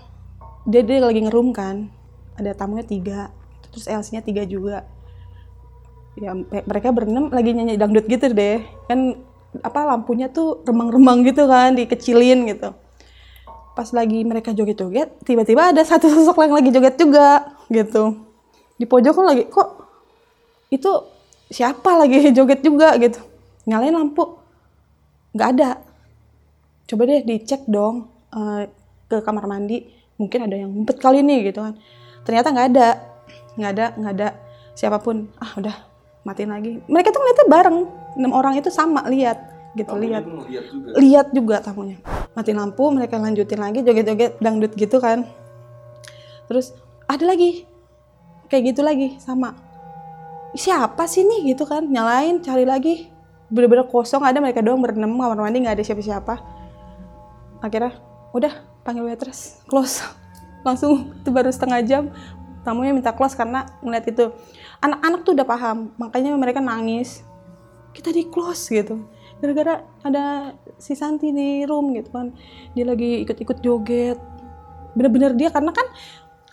[0.64, 1.90] dia dia lagi ngerum kan.
[2.38, 3.34] Ada tamunya tiga
[3.68, 4.86] terus LC-nya tiga juga
[6.18, 8.62] ya me- mereka berenam lagi nyanyi dangdut gitu deh.
[8.90, 9.22] Kan
[9.64, 12.74] apa lampunya tuh remang-remang gitu kan dikecilin gitu.
[13.72, 18.18] Pas lagi mereka joget-joget tiba-tiba ada satu sosok yang lagi joget juga gitu.
[18.78, 19.68] Di pojok kan lagi kok
[20.68, 20.90] itu
[21.48, 22.98] siapa lagi joget juga?
[22.98, 23.22] gitu.
[23.64, 24.36] Nyalain lampu.
[25.32, 25.70] Nggak ada.
[26.88, 28.66] Coba deh dicek dong eh,
[29.06, 29.86] ke kamar mandi.
[30.18, 31.78] Mungkin ada yang ngumpet kali ini gitu kan.
[32.26, 32.88] Ternyata nggak ada.
[33.54, 34.28] Nggak ada nggak ada
[34.74, 35.30] siapa pun.
[35.38, 35.87] Ah udah
[36.28, 36.84] matiin lagi.
[36.84, 37.78] Mereka tuh ngeliatnya bareng.
[38.20, 39.40] Enam orang itu sama lihat
[39.72, 40.28] gitu lihat.
[41.00, 41.96] lihat juga tamunya.
[42.36, 45.24] Mati lampu mereka lanjutin lagi joget-joget dangdut gitu kan.
[46.52, 46.76] Terus
[47.08, 47.64] ada lagi.
[48.52, 49.56] Kayak gitu lagi sama.
[50.56, 51.52] Siapa sih nih?
[51.56, 53.08] gitu kan nyalain cari lagi.
[53.48, 56.34] Bener-bener kosong ada mereka doang berenam kamar mandi nggak ada siapa-siapa.
[57.64, 57.96] Akhirnya
[58.36, 58.52] udah
[58.84, 60.04] panggil waitress close.
[60.66, 62.02] Langsung itu baru setengah jam
[62.68, 64.28] tamunya minta close karena ngeliat itu.
[64.84, 67.24] Anak-anak tuh udah paham makanya mereka nangis.
[67.96, 69.08] Kita di close gitu.
[69.40, 72.36] Gara-gara ada si Santi di room gitu kan.
[72.76, 74.20] Dia lagi ikut-ikut joget.
[74.92, 75.88] Bener-bener dia karena kan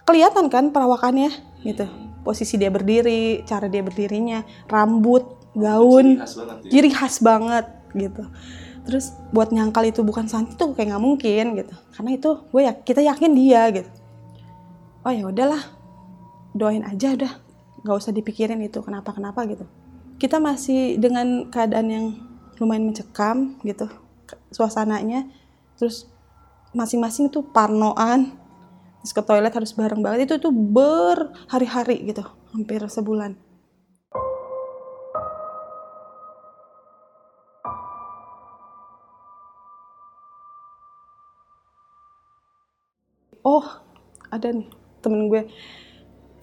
[0.08, 1.36] kelihatan kan perawakannya
[1.68, 1.86] gitu.
[2.24, 6.24] Posisi dia berdiri cara dia berdirinya rambut gaun.
[6.72, 8.24] Ciri khas banget gitu.
[8.86, 11.74] Terus buat nyangkal itu bukan Santi tuh kayak nggak mungkin gitu.
[11.94, 13.90] Karena itu gue ya kita yakin dia gitu.
[15.06, 15.62] Oh ya udahlah
[16.56, 17.32] doain aja udah
[17.84, 19.68] nggak usah dipikirin itu kenapa kenapa gitu.
[20.16, 22.06] Kita masih dengan keadaan yang
[22.60, 23.92] lumayan mencekam gitu
[24.50, 25.28] suasananya
[25.76, 26.08] terus
[26.72, 28.32] masing-masing tuh parnoan
[29.04, 32.24] terus ke toilet harus bareng banget itu tuh berhari-hari gitu
[32.56, 33.36] hampir sebulan.
[43.46, 43.62] Oh
[44.34, 44.66] ada nih
[45.06, 45.46] temen gue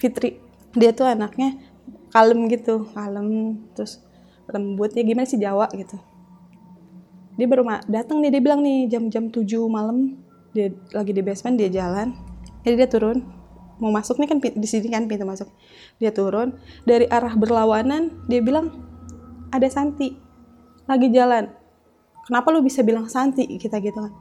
[0.03, 0.43] Fitri.
[0.75, 1.63] Dia tuh anaknya
[2.11, 4.03] kalem gitu kalem terus
[4.51, 4.91] lembut.
[4.99, 5.95] Ya gimana sih Jawa gitu.
[7.39, 10.19] Dia baru datang nih dia bilang nih jam-jam 7 malam
[10.51, 12.19] dia lagi di basement dia jalan.
[12.67, 13.23] Jadi dia turun.
[13.79, 15.49] Mau masuk nih kan di sini kan pintu masuk.
[16.03, 16.59] Dia turun.
[16.83, 18.69] Dari arah berlawanan dia bilang
[19.55, 20.13] ada Santi
[20.85, 21.47] lagi jalan.
[22.27, 23.47] Kenapa lu bisa bilang Santi?
[23.47, 24.13] Kita gitu kan.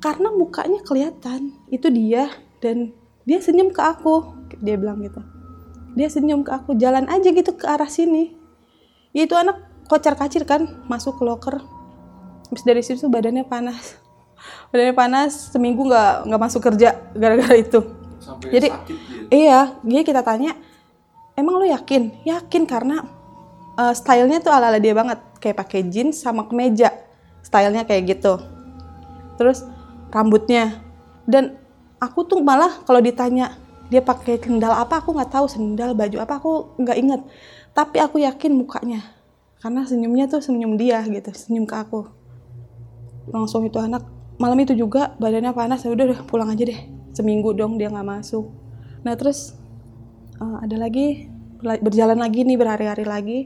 [0.00, 1.54] Karena mukanya kelihatan.
[1.68, 2.90] Itu dia dan
[3.26, 4.32] dia senyum ke aku.
[4.62, 5.18] Dia bilang gitu.
[5.98, 6.78] Dia senyum ke aku.
[6.78, 8.38] Jalan aja gitu ke arah sini.
[9.10, 11.62] Ya itu anak kocar kacir kan masuk ke loker
[12.46, 13.98] Habis dari situ badannya panas.
[14.70, 17.82] Badannya panas seminggu nggak nggak masuk kerja gara-gara itu.
[18.22, 19.26] Sampai Jadi- sakit dia.
[19.34, 20.54] iya dia kita tanya
[21.34, 22.22] emang lu yakin?
[22.22, 23.02] Yakin karena
[23.74, 25.18] eh, stylenya tuh ala ala dia banget.
[25.42, 26.94] Kayak pakai jeans sama kemeja.
[27.42, 28.38] Stylenya kayak gitu.
[29.34, 29.66] Terus
[30.14, 30.78] rambutnya.
[31.26, 31.58] Dan
[32.02, 33.56] aku tuh malah kalau ditanya
[33.86, 37.20] dia pakai sendal apa aku nggak tahu sendal baju apa aku nggak inget
[37.76, 39.16] tapi aku yakin mukanya
[39.66, 42.06] karena senyumnya tuh senyum dia gitu senyum ke aku.
[43.32, 44.04] Langsung itu anak
[44.36, 46.80] malam itu juga badannya panas ya udah pulang aja deh.
[47.16, 48.46] Seminggu dong dia nggak masuk.
[49.02, 49.56] Nah terus
[50.38, 51.26] eh, ada lagi
[51.58, 53.38] berjalan lagi nih berhari-hari lagi.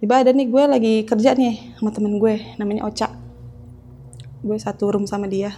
[0.00, 3.12] Tiba ada nih gue lagi kerja nih sama temen gue namanya Ocha.
[4.40, 5.52] Gue satu room sama dia.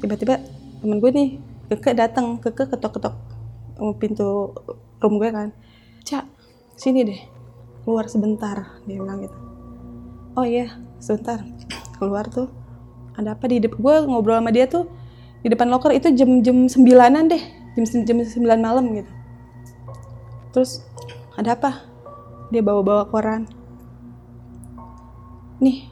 [0.00, 0.40] Tiba-tiba
[0.84, 1.28] temen gue nih
[1.72, 3.16] keke datang keke ketok-ketok
[3.96, 4.52] pintu
[5.00, 5.48] room gue kan.
[6.04, 6.28] Cak
[6.76, 7.20] sini deh
[7.88, 9.38] keluar sebentar dia bilang gitu.
[10.36, 11.40] Oh iya sebentar.
[11.96, 12.52] Keluar tuh
[13.16, 14.84] ada apa di depan gue ngobrol sama dia tuh
[15.40, 17.42] di depan loker itu jam-jam sembilanan deh
[17.80, 19.12] jam jam sembilan malam gitu.
[20.52, 20.84] Terus
[21.40, 21.70] ada apa?
[22.52, 23.48] Dia bawa-bawa koran.
[25.64, 25.88] Nih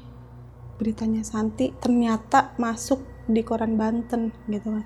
[0.76, 4.84] beritanya Santi ternyata masuk di koran Banten gitu kan.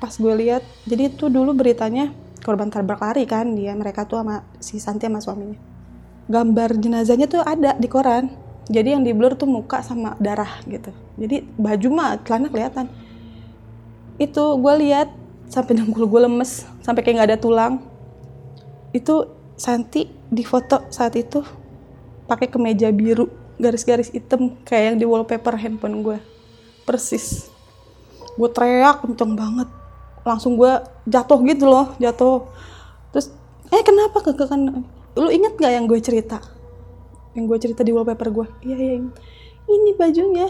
[0.00, 4.44] Pas gue lihat jadi itu dulu beritanya korban tabrak lari kan dia mereka tuh sama
[4.60, 5.58] si Santi sama suaminya.
[6.30, 8.32] Gambar jenazahnya tuh ada di koran
[8.70, 10.94] jadi yang di blur tuh muka sama darah gitu.
[11.20, 12.86] Jadi baju mah celana kelihatan.
[14.16, 15.10] Itu gue lihat
[15.50, 17.74] sampai dengkul gue lemes sampai kayak nggak ada tulang.
[18.94, 21.44] Itu Santi di foto saat itu
[22.24, 23.28] pakai kemeja biru
[23.60, 26.18] garis-garis hitam kayak yang di wallpaper handphone gue
[26.84, 27.50] persis.
[28.36, 29.68] Gue teriak kenceng banget.
[30.24, 30.70] Langsung gue
[31.08, 32.46] jatuh gitu loh jatuh.
[33.14, 33.32] Terus
[33.72, 34.84] eh kenapa keke kan
[35.16, 36.40] lu inget nggak yang gue cerita?
[37.36, 39.14] Yang gue cerita di wallpaper gue iya iya inget.
[39.70, 40.46] ini bajunya.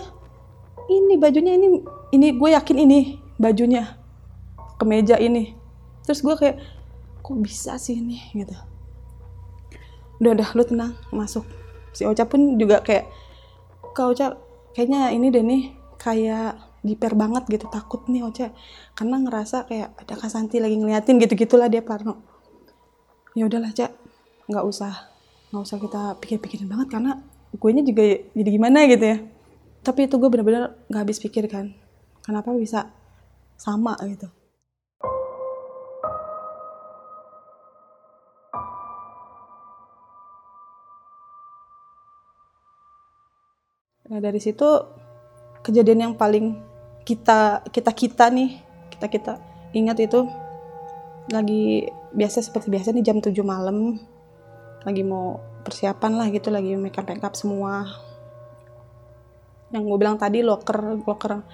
[0.90, 1.68] Ini bajunya ini
[2.10, 3.00] ini gue yakin ini
[3.38, 3.96] bajunya.
[4.80, 5.54] Kemeja ini.
[6.08, 6.56] Terus gue kayak
[7.20, 8.18] kok bisa sih ini?
[8.32, 8.56] Gitu.
[10.20, 11.44] Udah udah lu tenang masuk.
[11.94, 13.08] Si Ocha pun juga kayak
[13.92, 14.36] kau Ocha
[14.74, 18.48] kayaknya ini deh nih kayak diper banget gitu takut nih Ocha
[18.96, 21.20] karena ngerasa kayak ada Kak Santi lagi ngeliatin?
[21.20, 22.24] gitu gitulah dia parno.
[23.36, 23.92] Ya udahlah Cak.
[24.48, 24.94] Nggak usah.
[25.52, 27.20] Nggak usah kita pikir-pikirin banget karena
[27.52, 29.18] gue nya juga jadi gimana gitu ya.
[29.84, 31.76] Tapi itu gue bener-bener nggak habis pikir kan
[32.24, 32.88] kenapa bisa
[33.60, 34.28] sama gitu.
[44.10, 44.66] Nah dari situ
[45.60, 46.56] kejadian yang paling
[47.04, 48.60] kita kita kita nih
[48.96, 49.32] kita kita
[49.76, 50.26] ingat itu
[51.30, 54.00] lagi biasa seperti biasa nih jam 7 malam
[54.82, 57.84] lagi mau persiapan lah gitu lagi make up semua.
[59.70, 61.44] Yang gue bilang tadi loker loker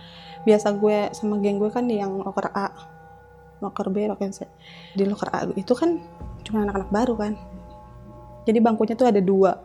[0.46, 2.70] biasa gue sama geng gue kan yang loker A
[3.60, 4.46] loker B loker C.
[4.94, 6.00] Di loker A itu kan
[6.46, 7.34] cuma anak-anak baru kan.
[8.46, 9.58] Jadi bangkunya tuh ada dua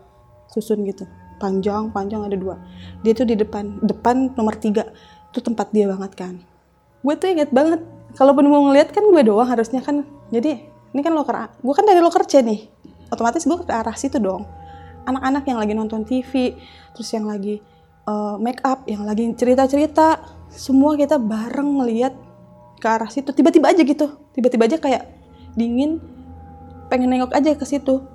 [0.49, 1.05] susun gitu
[1.41, 2.61] panjang panjang ada dua.
[3.01, 4.85] Dia tuh di depan depan nomor tiga.
[5.33, 6.37] Itu tempat dia banget kan.
[7.01, 7.81] Gue tuh inget banget
[8.13, 10.05] kalaupun mau ngeliat kan gue doang harusnya kan.
[10.29, 10.61] Jadi
[10.93, 12.69] ini kan loker gue kan dari loker C nih.
[13.09, 14.45] Otomatis gue ke arah situ dong.
[15.09, 16.53] Anak-anak yang lagi nonton TV
[16.93, 17.57] terus yang lagi
[18.05, 20.21] uh, make up yang lagi cerita-cerita
[20.53, 22.13] semua kita bareng ngeliat
[22.77, 23.33] ke arah situ.
[23.33, 24.13] Tiba-tiba aja gitu.
[24.37, 25.09] Tiba-tiba aja kayak
[25.57, 25.97] dingin
[26.93, 28.05] pengen nengok aja ke situ.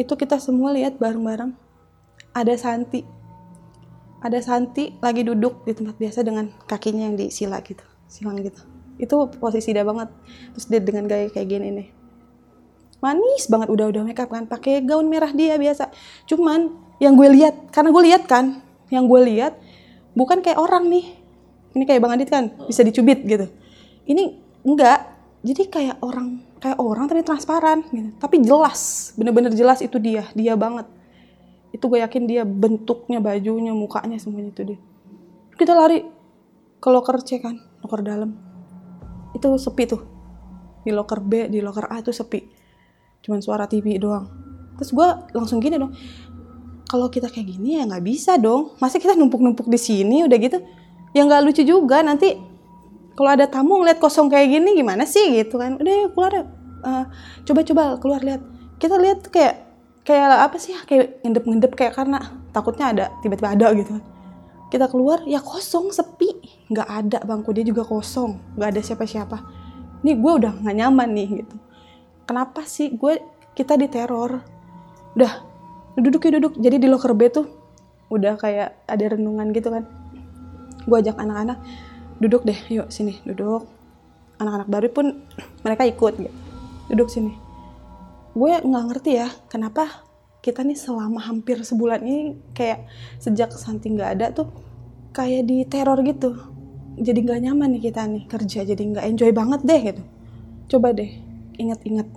[0.00, 1.59] Itu kita semua lihat bareng-bareng
[2.36, 3.02] ada Santi.
[4.20, 8.60] Ada Santi lagi duduk di tempat biasa dengan kakinya yang disila gitu silang gitu.
[8.98, 10.10] Itu posisi dia banget.
[10.52, 11.88] Terus dia dengan gaya kayak gini nih.
[13.00, 14.44] Manis banget udah udah make up kan.
[14.44, 15.88] Pakai gaun merah dia biasa.
[16.26, 18.60] Cuman yang gue lihat karena gue lihat kan
[18.92, 19.56] yang gue lihat
[20.12, 21.16] bukan kayak orang nih.
[21.70, 23.46] Ini kayak bang Adit kan bisa dicubit gitu.
[24.04, 25.16] Ini enggak.
[25.40, 28.10] Jadi kayak orang kayak orang tapi transparan gitu.
[28.20, 30.84] Tapi jelas bener-bener jelas itu dia dia banget
[31.70, 34.78] itu gue yakin dia bentuknya bajunya mukanya semuanya itu dia.
[35.54, 36.02] Kita lari
[36.80, 38.34] ke loker C kan loker dalam.
[39.36, 40.02] Itu sepi tuh.
[40.82, 42.42] Di locker B di locker A itu sepi.
[43.22, 44.26] Cuman suara TV doang.
[44.80, 45.92] Terus gue langsung gini dong
[46.90, 48.74] kalau kita kayak gini ya nggak bisa dong.
[48.82, 50.26] Masa kita numpuk-numpuk di sini?
[50.26, 50.58] Udah gitu.
[51.14, 52.34] Ya nggak lucu juga nanti
[53.14, 55.22] kalau ada tamu ngeliat kosong kayak gini gimana sih?
[55.30, 55.78] Gitu kan.
[55.78, 56.44] Udah ya keluar ya.
[56.82, 57.04] Uh,
[57.46, 58.42] coba-coba keluar lihat.
[58.82, 59.69] Kita lihat kayak
[60.04, 62.18] kayak apa sih kayak ngendep-ngendep kayak karena
[62.50, 64.00] takutnya ada tiba-tiba ada gitu.
[64.70, 66.30] Kita keluar ya kosong sepi.
[66.70, 68.38] Nggak ada bangku dia juga kosong.
[68.56, 69.38] Nggak ada siapa-siapa.
[70.06, 71.56] Nih gue udah nggak nyaman nih gitu.
[72.24, 73.18] Kenapa sih gue
[73.58, 74.40] kita diteror?
[75.18, 75.32] Udah
[75.98, 76.54] duduk ya duduk.
[76.56, 77.46] Jadi di locker B tuh
[78.10, 79.84] udah kayak ada renungan gitu kan.
[80.86, 81.58] Gue ajak anak-anak
[82.22, 83.66] duduk deh yuk sini duduk.
[84.40, 85.06] Anak-anak baru pun
[85.66, 86.36] mereka ikut gitu.
[86.94, 87.49] Duduk sini
[88.30, 90.06] gue nggak ngerti ya kenapa
[90.40, 92.20] kita nih selama hampir sebulan ini
[92.56, 92.88] kayak
[93.20, 94.48] sejak Santi nggak ada tuh
[95.12, 96.32] kayak di teror gitu.
[97.00, 100.02] Jadi nggak nyaman nih kita nih kerja jadi nggak enjoy banget deh gitu.
[100.76, 101.12] Coba deh
[101.60, 102.08] inget-inget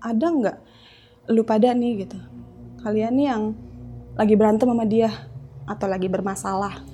[0.00, 0.56] ada nggak?
[1.32, 2.18] Lu pada nih gitu.
[2.84, 3.42] Kalian nih yang
[4.16, 5.10] lagi berantem sama dia
[5.66, 6.84] atau lagi bermasalah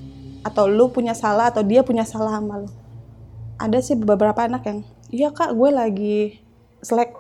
[0.43, 2.71] atau lu punya salah atau dia punya salah sama lu.
[3.59, 6.19] Ada sih beberapa anak yang iya kak gue lagi
[6.83, 7.15] selek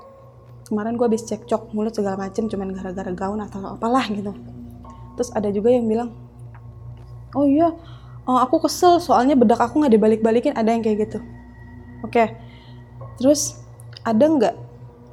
[0.73, 4.33] kemarin gue habis cekcok mulut segala macem cuman gara-gara gaun atau apalah gitu.
[5.21, 6.17] Terus ada juga yang bilang
[7.37, 7.77] oh iya
[8.25, 11.21] oh, aku kesel soalnya bedak aku nggak dibalik-balikin ada yang kayak gitu.
[12.01, 12.33] Oke
[13.21, 13.61] terus
[14.01, 14.57] ada nggak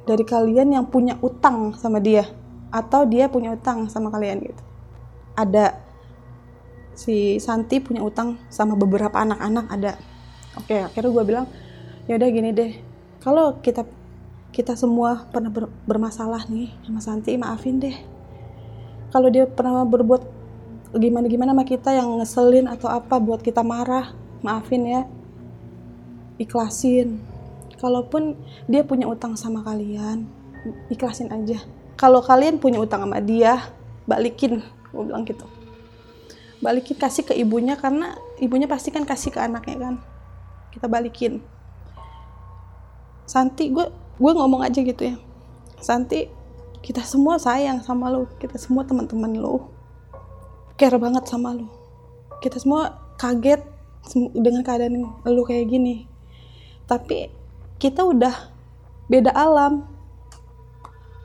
[0.08, 2.24] dari kalian yang punya utang sama dia?
[2.72, 4.62] Atau dia punya utang sama kalian gitu?
[5.36, 5.76] Ada.
[6.96, 9.92] Si Santi punya utang sama beberapa anak-anak ada.
[10.56, 11.46] Oke akhirnya gue bilang
[12.08, 12.72] ya udah gini deh.
[13.20, 13.99] Kalau kita
[14.50, 17.96] kita semua pernah ber bermasalah nih sama Santi maafin deh.
[19.10, 20.22] Kalau dia pernah berbuat
[20.94, 25.02] gimana gimana sama kita yang ngeselin atau apa buat kita marah maafin ya.
[26.38, 27.22] Ikhlasin.
[27.78, 28.36] Kalaupun
[28.68, 30.40] dia punya utang sama kalian
[30.92, 31.62] ikhlasin aja.
[31.96, 33.60] Kalau kalian punya utang sama dia
[34.08, 34.64] balikin.
[34.90, 35.44] Gue bilang gitu.
[36.60, 39.94] Balikin kasih ke ibunya karena ibunya pasti kan kasih ke anaknya kan.
[40.72, 41.40] Kita balikin.
[43.24, 43.86] Santi gue
[44.20, 45.16] gue ngomong aja gitu ya.
[45.80, 46.28] Santi
[46.84, 49.72] kita semua sayang sama lo kita semua teman-teman lo
[50.76, 51.68] care banget sama lo
[52.40, 53.60] kita semua kaget
[54.36, 56.08] dengan keadaan lo kayak gini.
[56.88, 57.32] Tapi
[57.76, 58.52] kita udah
[59.08, 59.88] beda alam.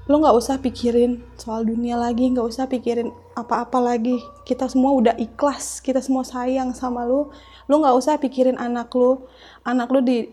[0.06, 4.20] Lo nggak usah pikirin soal dunia lagi nggak usah pikirin apa-apa lagi.
[4.48, 7.32] Kita semua udah ikhlas kita semua sayang sama lo
[7.66, 9.26] lo nggak usah pikirin anak lo
[9.66, 10.30] anak lo di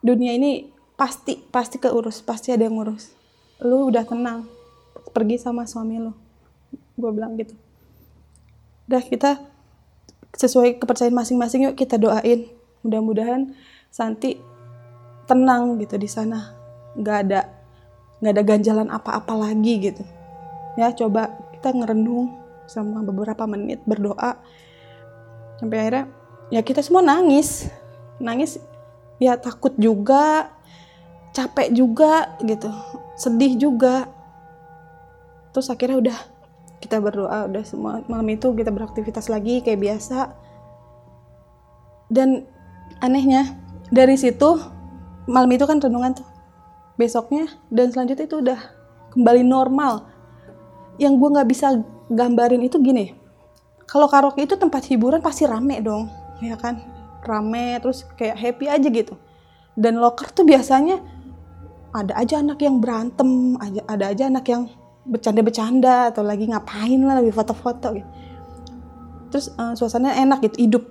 [0.00, 3.12] dunia ini pasti pasti keurus pasti ada yang ngurus.
[3.62, 4.46] Lu udah tenang
[5.12, 6.12] pergi sama suami lu.
[6.96, 7.54] Gue bilang gitu.
[8.88, 9.40] Udah kita
[10.32, 12.48] sesuai kepercayaan masing-masing yuk kita doain.
[12.82, 13.52] Mudah-mudahan
[13.92, 14.40] Santi
[15.28, 16.56] tenang gitu di sana.
[16.96, 17.40] Nggak ada
[18.22, 20.02] nggak ada ganjalan apa-apa lagi gitu.
[20.78, 22.32] Ya coba kita ngerenung
[22.64, 24.40] sama beberapa menit berdoa.
[25.60, 26.04] Sampai akhirnya
[26.48, 27.68] ya kita semua nangis.
[28.22, 28.58] Nangis
[29.20, 30.50] ya takut juga
[31.32, 32.68] capek juga gitu
[33.16, 34.08] sedih juga.
[35.52, 36.18] Terus akhirnya udah
[36.80, 40.32] kita berdoa udah semua malam itu kita beraktivitas lagi kayak biasa.
[42.12, 42.44] Dan
[43.00, 43.56] anehnya
[43.88, 44.60] dari situ
[45.28, 46.28] malam itu kan renungan tuh.
[47.00, 48.60] Besoknya dan selanjutnya itu udah
[49.16, 50.08] kembali normal.
[51.00, 51.66] Yang gue nggak bisa
[52.12, 53.22] gambarin itu gini
[53.92, 56.08] kalau karaoke itu tempat hiburan pasti rame dong
[56.40, 56.80] ya kan?
[57.20, 59.20] Rame terus kayak happy aja gitu.
[59.76, 61.04] Dan locker tuh biasanya
[61.92, 64.68] ada aja anak yang berantem, ada aja anak yang
[65.04, 68.08] bercanda-bercanda atau lagi ngapain lah, lagi foto-foto gitu.
[69.28, 70.84] Terus uh, suasananya enak gitu, hidup.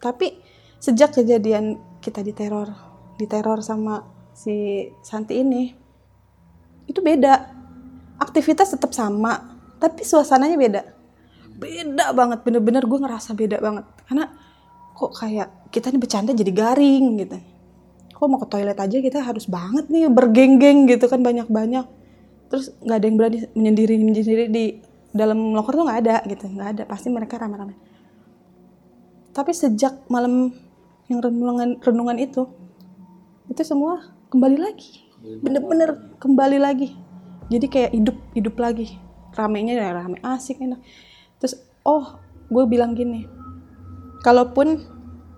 [0.00, 0.40] Tapi
[0.80, 2.72] sejak kejadian kita diteror,
[3.20, 5.72] diteror sama si Santi ini,
[6.88, 7.52] itu beda.
[8.16, 10.82] Aktivitas tetap sama, tapi suasananya beda.
[11.56, 13.84] Beda banget, bener-bener gue ngerasa beda banget.
[14.08, 14.32] Karena
[14.96, 17.36] kok kayak kita nih bercanda jadi garing gitu
[18.16, 21.84] kok mau ke toilet aja kita harus banget nih bergenggeng gitu kan banyak-banyak.
[22.48, 24.64] Terus nggak ada yang berani menyendiri menyendiri di
[25.12, 26.82] dalam loker tuh nggak ada gitu nggak ada.
[26.88, 27.76] Pasti mereka rame-rame.
[29.36, 30.56] Tapi sejak malam
[31.12, 32.48] yang renungan renungan itu
[33.52, 35.04] itu semua kembali lagi.
[35.20, 36.96] Bener-bener kembali lagi.
[37.52, 38.96] Jadi kayak hidup hidup lagi.
[39.36, 40.80] Ramenya ya rame asik enak.
[41.36, 42.16] Terus oh
[42.48, 43.28] gue bilang gini
[44.26, 44.82] kalaupun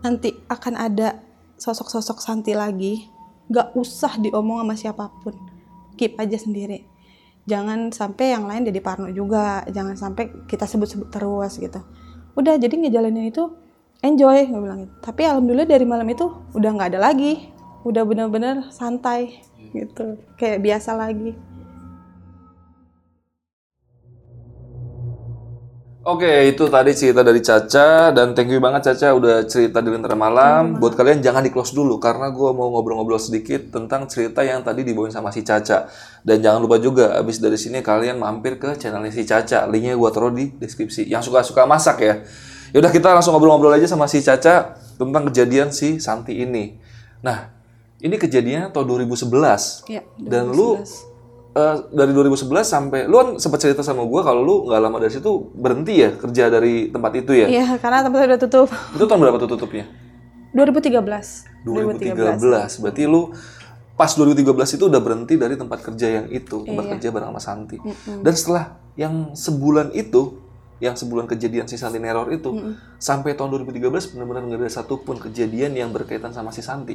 [0.01, 1.28] nanti akan ada
[1.59, 3.11] sosok-sosok Santi lagi,
[3.51, 5.35] gak usah diomong sama siapa pun.
[5.99, 6.87] Keep aja sendiri.
[7.49, 9.67] Jangan sampai yang lain jadi parno juga.
[9.67, 11.83] Jangan sampai kita sebut-sebut terus gitu.
[12.39, 13.51] Udah, jadi ngejalanin itu
[13.99, 14.95] enjoy gue bilang gitu.
[15.03, 17.51] Tapi alhamdulillah dari malam itu udah nggak ada lagi,
[17.83, 19.43] udah bener-bener santai
[19.75, 21.35] gitu, kayak biasa lagi.
[26.09, 30.17] Oke, itu tadi cerita dari Caca dan thank you banget Caca udah cerita di Lentera
[30.17, 30.81] Malam.
[30.81, 34.89] Buat kalian jangan di close dulu karena gue mau ngobrol-ngobrol sedikit tentang cerita yang tadi
[34.89, 35.85] dibawain sama si Caca.
[36.25, 39.69] Dan jangan lupa juga abis dari sini kalian mampir ke channelnya si Caca.
[39.69, 41.05] Linknya gue taruh di deskripsi.
[41.13, 42.25] Yang suka-suka masak ya.
[42.73, 46.73] Yaudah kita langsung ngobrol-ngobrol aja sama si Caca tentang kejadian si Santi ini.
[47.21, 47.53] Nah,
[48.01, 49.85] ini kejadiannya tahun 2011.
[49.93, 50.81] Iya, Dan lu
[51.59, 55.11] eh, dari 2011 sampai lu kan sempat cerita sama gua kalau lu nggak lama dari
[55.11, 57.47] situ berhenti ya kerja dari tempat itu ya.
[57.51, 58.69] Iya, karena tempatnya udah tutup.
[58.95, 59.85] Itu tahun berapa tuh tutupnya?
[60.55, 61.67] 2013.
[61.67, 62.81] 2013.
[62.81, 63.35] Berarti lu
[63.99, 66.93] pas 2013 itu udah berhenti dari tempat kerja yang itu, tempat Iya.
[66.97, 67.77] kerja bareng sama Santi.
[68.23, 70.39] Dan setelah yang sebulan itu,
[70.79, 75.75] yang sebulan kejadian si Santi neror itu, sampai tahun 2013 benar-benar nggak ada satupun kejadian
[75.75, 76.95] yang berkaitan sama si Santi.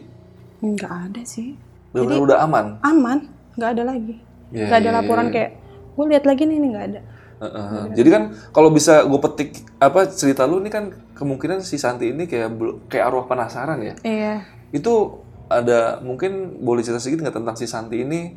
[0.63, 1.59] Nggak ada sih.
[1.91, 2.65] Benar-benar udah aman.
[2.81, 3.27] Aman,
[3.59, 4.15] nggak ada lagi.
[4.53, 5.33] Iya, Nggak ada iya, laporan iya.
[5.33, 5.51] kayak,
[5.97, 7.01] gue lihat lagi nih, ini nggak ada.
[7.43, 7.83] Heeh.
[7.97, 8.23] Jadi kan
[8.55, 12.55] kalau bisa gue petik apa cerita lu ini kan kemungkinan si Santi ini kayak
[12.87, 13.95] kayak arwah penasaran ya.
[14.05, 14.35] Iya.
[14.71, 18.31] Itu ada mungkin boleh cerita sedikit nggak tentang si Santi ini?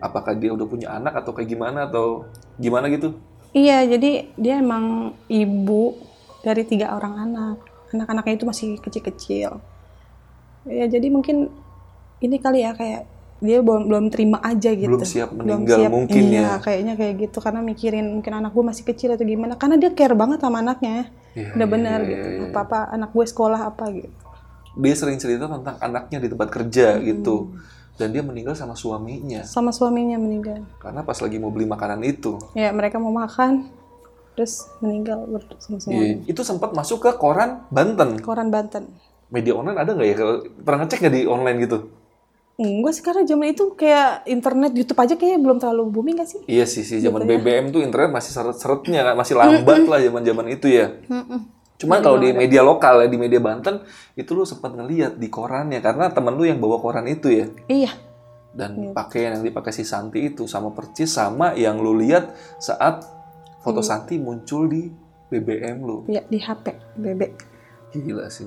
[0.00, 2.28] Apakah dia udah punya anak atau kayak gimana atau
[2.60, 3.16] gimana gitu?
[3.52, 5.96] Iya, jadi dia emang ibu
[6.40, 7.56] dari tiga orang anak.
[7.90, 9.60] Anak-anaknya itu masih kecil-kecil.
[10.68, 11.50] Ya, jadi mungkin
[12.20, 13.08] ini kali ya kayak
[13.40, 14.92] dia belum belum terima aja gitu.
[14.92, 16.54] Belum siap meninggal mungkin iya, ya.
[16.60, 19.56] kayaknya kayak gitu karena mikirin mungkin anak gue masih kecil atau gimana.
[19.56, 21.08] Karena dia care banget sama anaknya.
[21.32, 22.28] Iya, Udah iya, benar iya, gitu.
[22.30, 22.48] iya.
[22.52, 24.08] Apa-apa anak gue sekolah apa gitu.
[24.76, 27.02] Dia sering cerita tentang anaknya di tempat kerja Hmm.
[27.02, 27.36] gitu.
[27.96, 30.64] Dan dia meninggal sama suaminya Sama suaminya meninggal.
[30.78, 32.40] karena pas lagi mau beli makanan itu.
[32.52, 33.68] Ya, mereka mau makan
[34.32, 35.96] terus meninggal bersama-sama.
[35.96, 36.24] Iya.
[36.24, 38.16] Itu sempat masuk ke koran Banten.
[38.20, 38.88] Koran Banten.
[39.28, 40.16] Media online ada nggak ya?
[40.16, 40.34] Kalau
[40.64, 41.78] pernah ngecek nggak di online gitu?
[42.60, 46.40] Enggak sih karena zaman itu kayak internet YouTube aja kayaknya belum terlalu booming gak sih?
[46.44, 47.40] Iya sih, sih Gitu zaman ya.
[47.40, 50.92] BBM tuh internet masih seret-seretnya kan, masih lambat lah zaman-zaman itu ya.
[51.08, 51.40] Mm-mm.
[51.80, 53.80] Cuman kalau di media lokal ya, di media Banten,
[54.12, 57.48] itu lu sempat ngeliat di korannya karena temen lu yang bawa koran itu ya.
[57.72, 57.96] Iya,
[58.52, 63.00] Dan pakaian yang dipakai si Santi itu sama percis sama yang lu lihat saat
[63.64, 64.92] foto Santi muncul di
[65.32, 66.04] BBM lu.
[66.12, 67.32] ya di HP bebek.
[67.96, 68.44] Gila sih.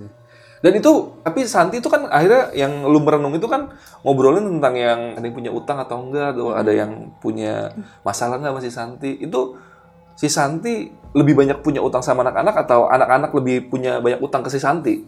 [0.63, 4.99] Dan itu, tapi Santi itu kan akhirnya yang lu merenung itu kan ngobrolin tentang yang
[5.19, 7.75] ada yang punya utang atau enggak, atau ada yang punya
[8.07, 9.11] masalah nggak sama si Santi.
[9.19, 9.59] Itu
[10.15, 14.49] si Santi lebih banyak punya utang sama anak-anak atau anak-anak lebih punya banyak utang ke
[14.55, 15.03] si Santi?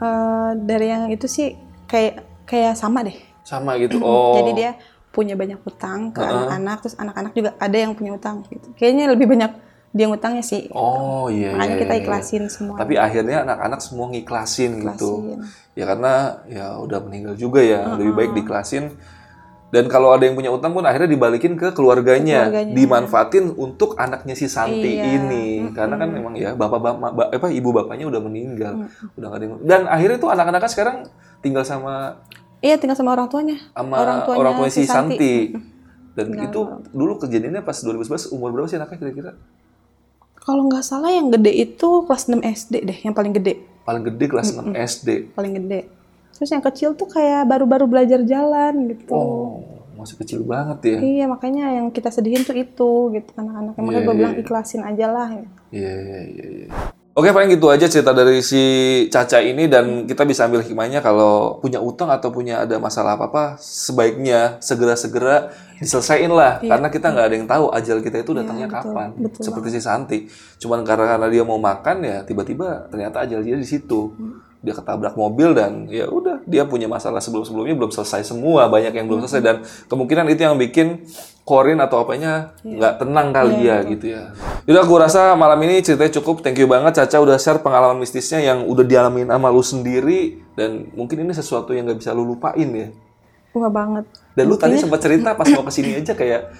[0.00, 3.20] Eh, dari yang itu sih kayak kayak sama deh.
[3.44, 4.00] Sama gitu.
[4.08, 4.40] Oh.
[4.40, 4.72] Jadi dia
[5.12, 8.72] punya banyak utang ke anak-anak, terus anak-anak juga ada yang punya utang gitu.
[8.72, 9.52] Kayaknya lebih banyak
[9.90, 10.70] dia yang utangnya sih.
[10.70, 11.50] Oh iya.
[11.50, 12.00] Makanya iya, kita iya.
[12.06, 12.78] ikhlasin semua.
[12.78, 15.42] Tapi akhirnya anak-anak semua ngiklasin, gitu.
[15.74, 16.12] Ya karena
[16.46, 18.94] ya udah meninggal juga ya, lebih baik diklasin.
[19.70, 22.74] Dan kalau ada yang punya utang pun akhirnya dibalikin ke keluarganya, keluarganya.
[22.74, 25.14] dimanfaatin untuk anaknya si Santi Iya.
[25.14, 25.70] ini.
[25.70, 29.62] Karena kan memang ya bapak-bapak ba- apa ibu bapaknya udah meninggal, udah nggak ada yang-
[29.62, 30.96] Dan akhirnya tuh anak-anaknya sekarang
[31.38, 32.18] tinggal sama
[32.60, 33.56] Iya tinggal sama orang tuanya.
[33.72, 34.90] sama Orang tuanya orang tua si Santi.
[34.90, 35.34] Santi.
[36.18, 36.60] Dan itu
[36.90, 39.30] dulu kejadiannya pas 2011 umur berapa sih anaknya kira-kira?
[40.40, 44.24] Kalau nggak salah yang gede itu kelas 6 SD deh, yang paling gede, Paling gede
[44.26, 45.08] kelas 6 SD.
[45.32, 45.80] paling gede.
[46.32, 49.12] Terus yang kecil tuh kayak baru-baru belajar jalan gitu.
[49.12, 49.60] Oh,
[49.94, 50.98] masih kecil banget ya.
[50.98, 53.76] Iya makanya yang kita sedihin tuh itu gitu anak-anak.
[53.76, 55.28] Makanya Iya, gue iya, bilang ikhlasin aja lah.
[55.34, 55.52] gitu.
[55.70, 56.68] Iya, iya, iya.
[57.10, 57.18] Iya.
[57.18, 58.62] Oke, paling gitu aja cerita dari si
[59.10, 63.58] Caca ini dan kita bisa ambil hikmahnya kalau punya utang atau punya ada masalah apa-apa,
[63.58, 65.50] sebaiknya segera-segera
[65.82, 66.62] diselesain lah.
[66.62, 68.92] Karena kita nggak ada yang tahu ajal kita itu datangnya Iya, betul.
[68.92, 69.08] kapan.
[69.18, 70.18] Betul Seperti si Santi.
[70.62, 74.12] Cuman karena, karena dia mau makan ya tiba-tiba ternyata ajal dia di situ.
[74.14, 74.49] Hmm.
[74.60, 79.08] Dia ketabrak mobil dan ya udah dia punya masalah sebelum-sebelumnya belum selesai semua, banyak yang
[79.08, 79.16] Hmm.
[79.16, 79.56] belum selesai dan
[79.88, 81.08] kemungkinan itu yang bikin
[81.40, 82.76] Korin atau apanya Iya.
[82.76, 84.30] nggak tenang kali ya gitu ya.
[84.64, 86.40] Yaudah, gue rasa malam ini ceritanya cukup.
[86.40, 90.20] Thank you banget Caca udah share pengalaman mistisnya yang udah dialamin sama lu sendiri
[90.54, 92.92] dan mungkin ini sesuatu yang nggak bisa lu lupain ya.
[93.50, 94.06] Wah banget.
[94.30, 96.54] Dan lu tadi sempat cerita pas mau ke sini aja kayak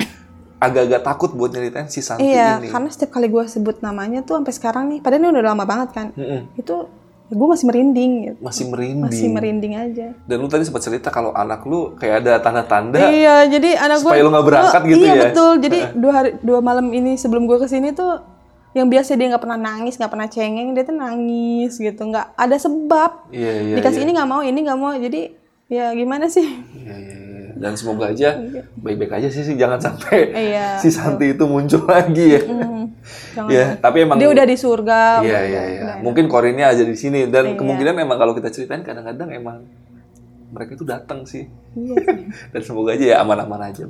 [0.59, 2.69] agak-agak takut buat nyeritain si Santi Iya, ini.
[2.69, 5.89] karena setiap kali gue sebut namanya tuh sampai sekarang nih, padahal ini udah lama banget
[5.91, 6.07] kan.
[6.13, 6.53] Mm-mm.
[6.55, 6.85] Itu
[7.31, 8.39] gue masih merinding gitu.
[8.43, 9.07] Masih merinding.
[9.07, 10.07] Masih merinding aja.
[10.27, 14.11] Dan lu tadi sempat cerita kalau anak lu kayak ada tanda-tanda Iya, jadi anak gue
[14.11, 15.23] supaya lu nggak berangkat gitu iya, ya?
[15.31, 15.53] betul.
[15.63, 18.19] Jadi dua hari dua malam ini sebelum gue ke sini tuh
[18.75, 22.57] yang biasa dia nggak pernah nangis, nggak pernah cengeng, dia tuh nangis gitu, nggak ada
[22.59, 23.11] sebab.
[23.31, 23.75] Iya, iya.
[23.79, 24.07] Dikasih iya.
[24.07, 24.93] ini nggak mau, ini nggak mau.
[24.95, 25.21] Jadi
[25.71, 26.47] ya gimana sih?
[26.75, 27.30] Iya, iya, iya.
[27.61, 28.41] Dan semoga aja
[28.75, 32.43] baik-baik aja sih, sih jangan sampai Iya, si Santi itu muncul lagi ya.
[33.37, 35.85] Jangan Ya, tapi emang dia udah di surga Iya iya iya.
[36.01, 37.57] Mungkin korinnya aja di sini dan Iya.
[37.61, 39.69] kemungkinan emang kalau kita ceritain kadang-kadang emang
[40.51, 41.47] mereka itu datang sih.
[41.77, 41.95] Iya
[42.57, 43.85] dan semoga aja ya aman-aman aja.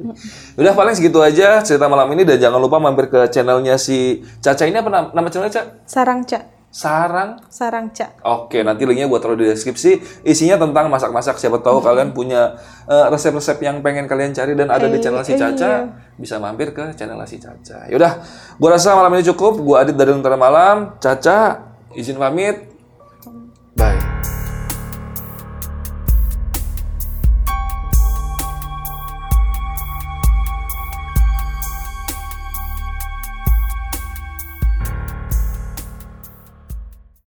[0.58, 4.66] Udah paling segitu aja cerita malam ini dan jangan lupa mampir ke channelnya si Caca
[4.66, 5.62] ini apa nama, nama channelnya Caca?
[5.86, 7.42] sarang cak Sarang.
[7.50, 10.22] sarang cak Oke, nanti linknya gue taruh di deskripsi.
[10.22, 11.34] Isinya tentang masak-masak.
[11.34, 12.54] Siapa tahu kalian punya
[12.86, 16.14] eh, resep-resep yang pengen kalian cari dan ada di Eh, channel si eh, Caca, iya.
[16.14, 17.90] bisa mampir ke channel si Caca.
[17.90, 18.22] Yaudah,
[18.54, 19.58] gue rasa malam ini cukup.
[19.58, 20.94] Gue Adit dari Lentera Malam.
[21.02, 22.70] Caca, izin pamit.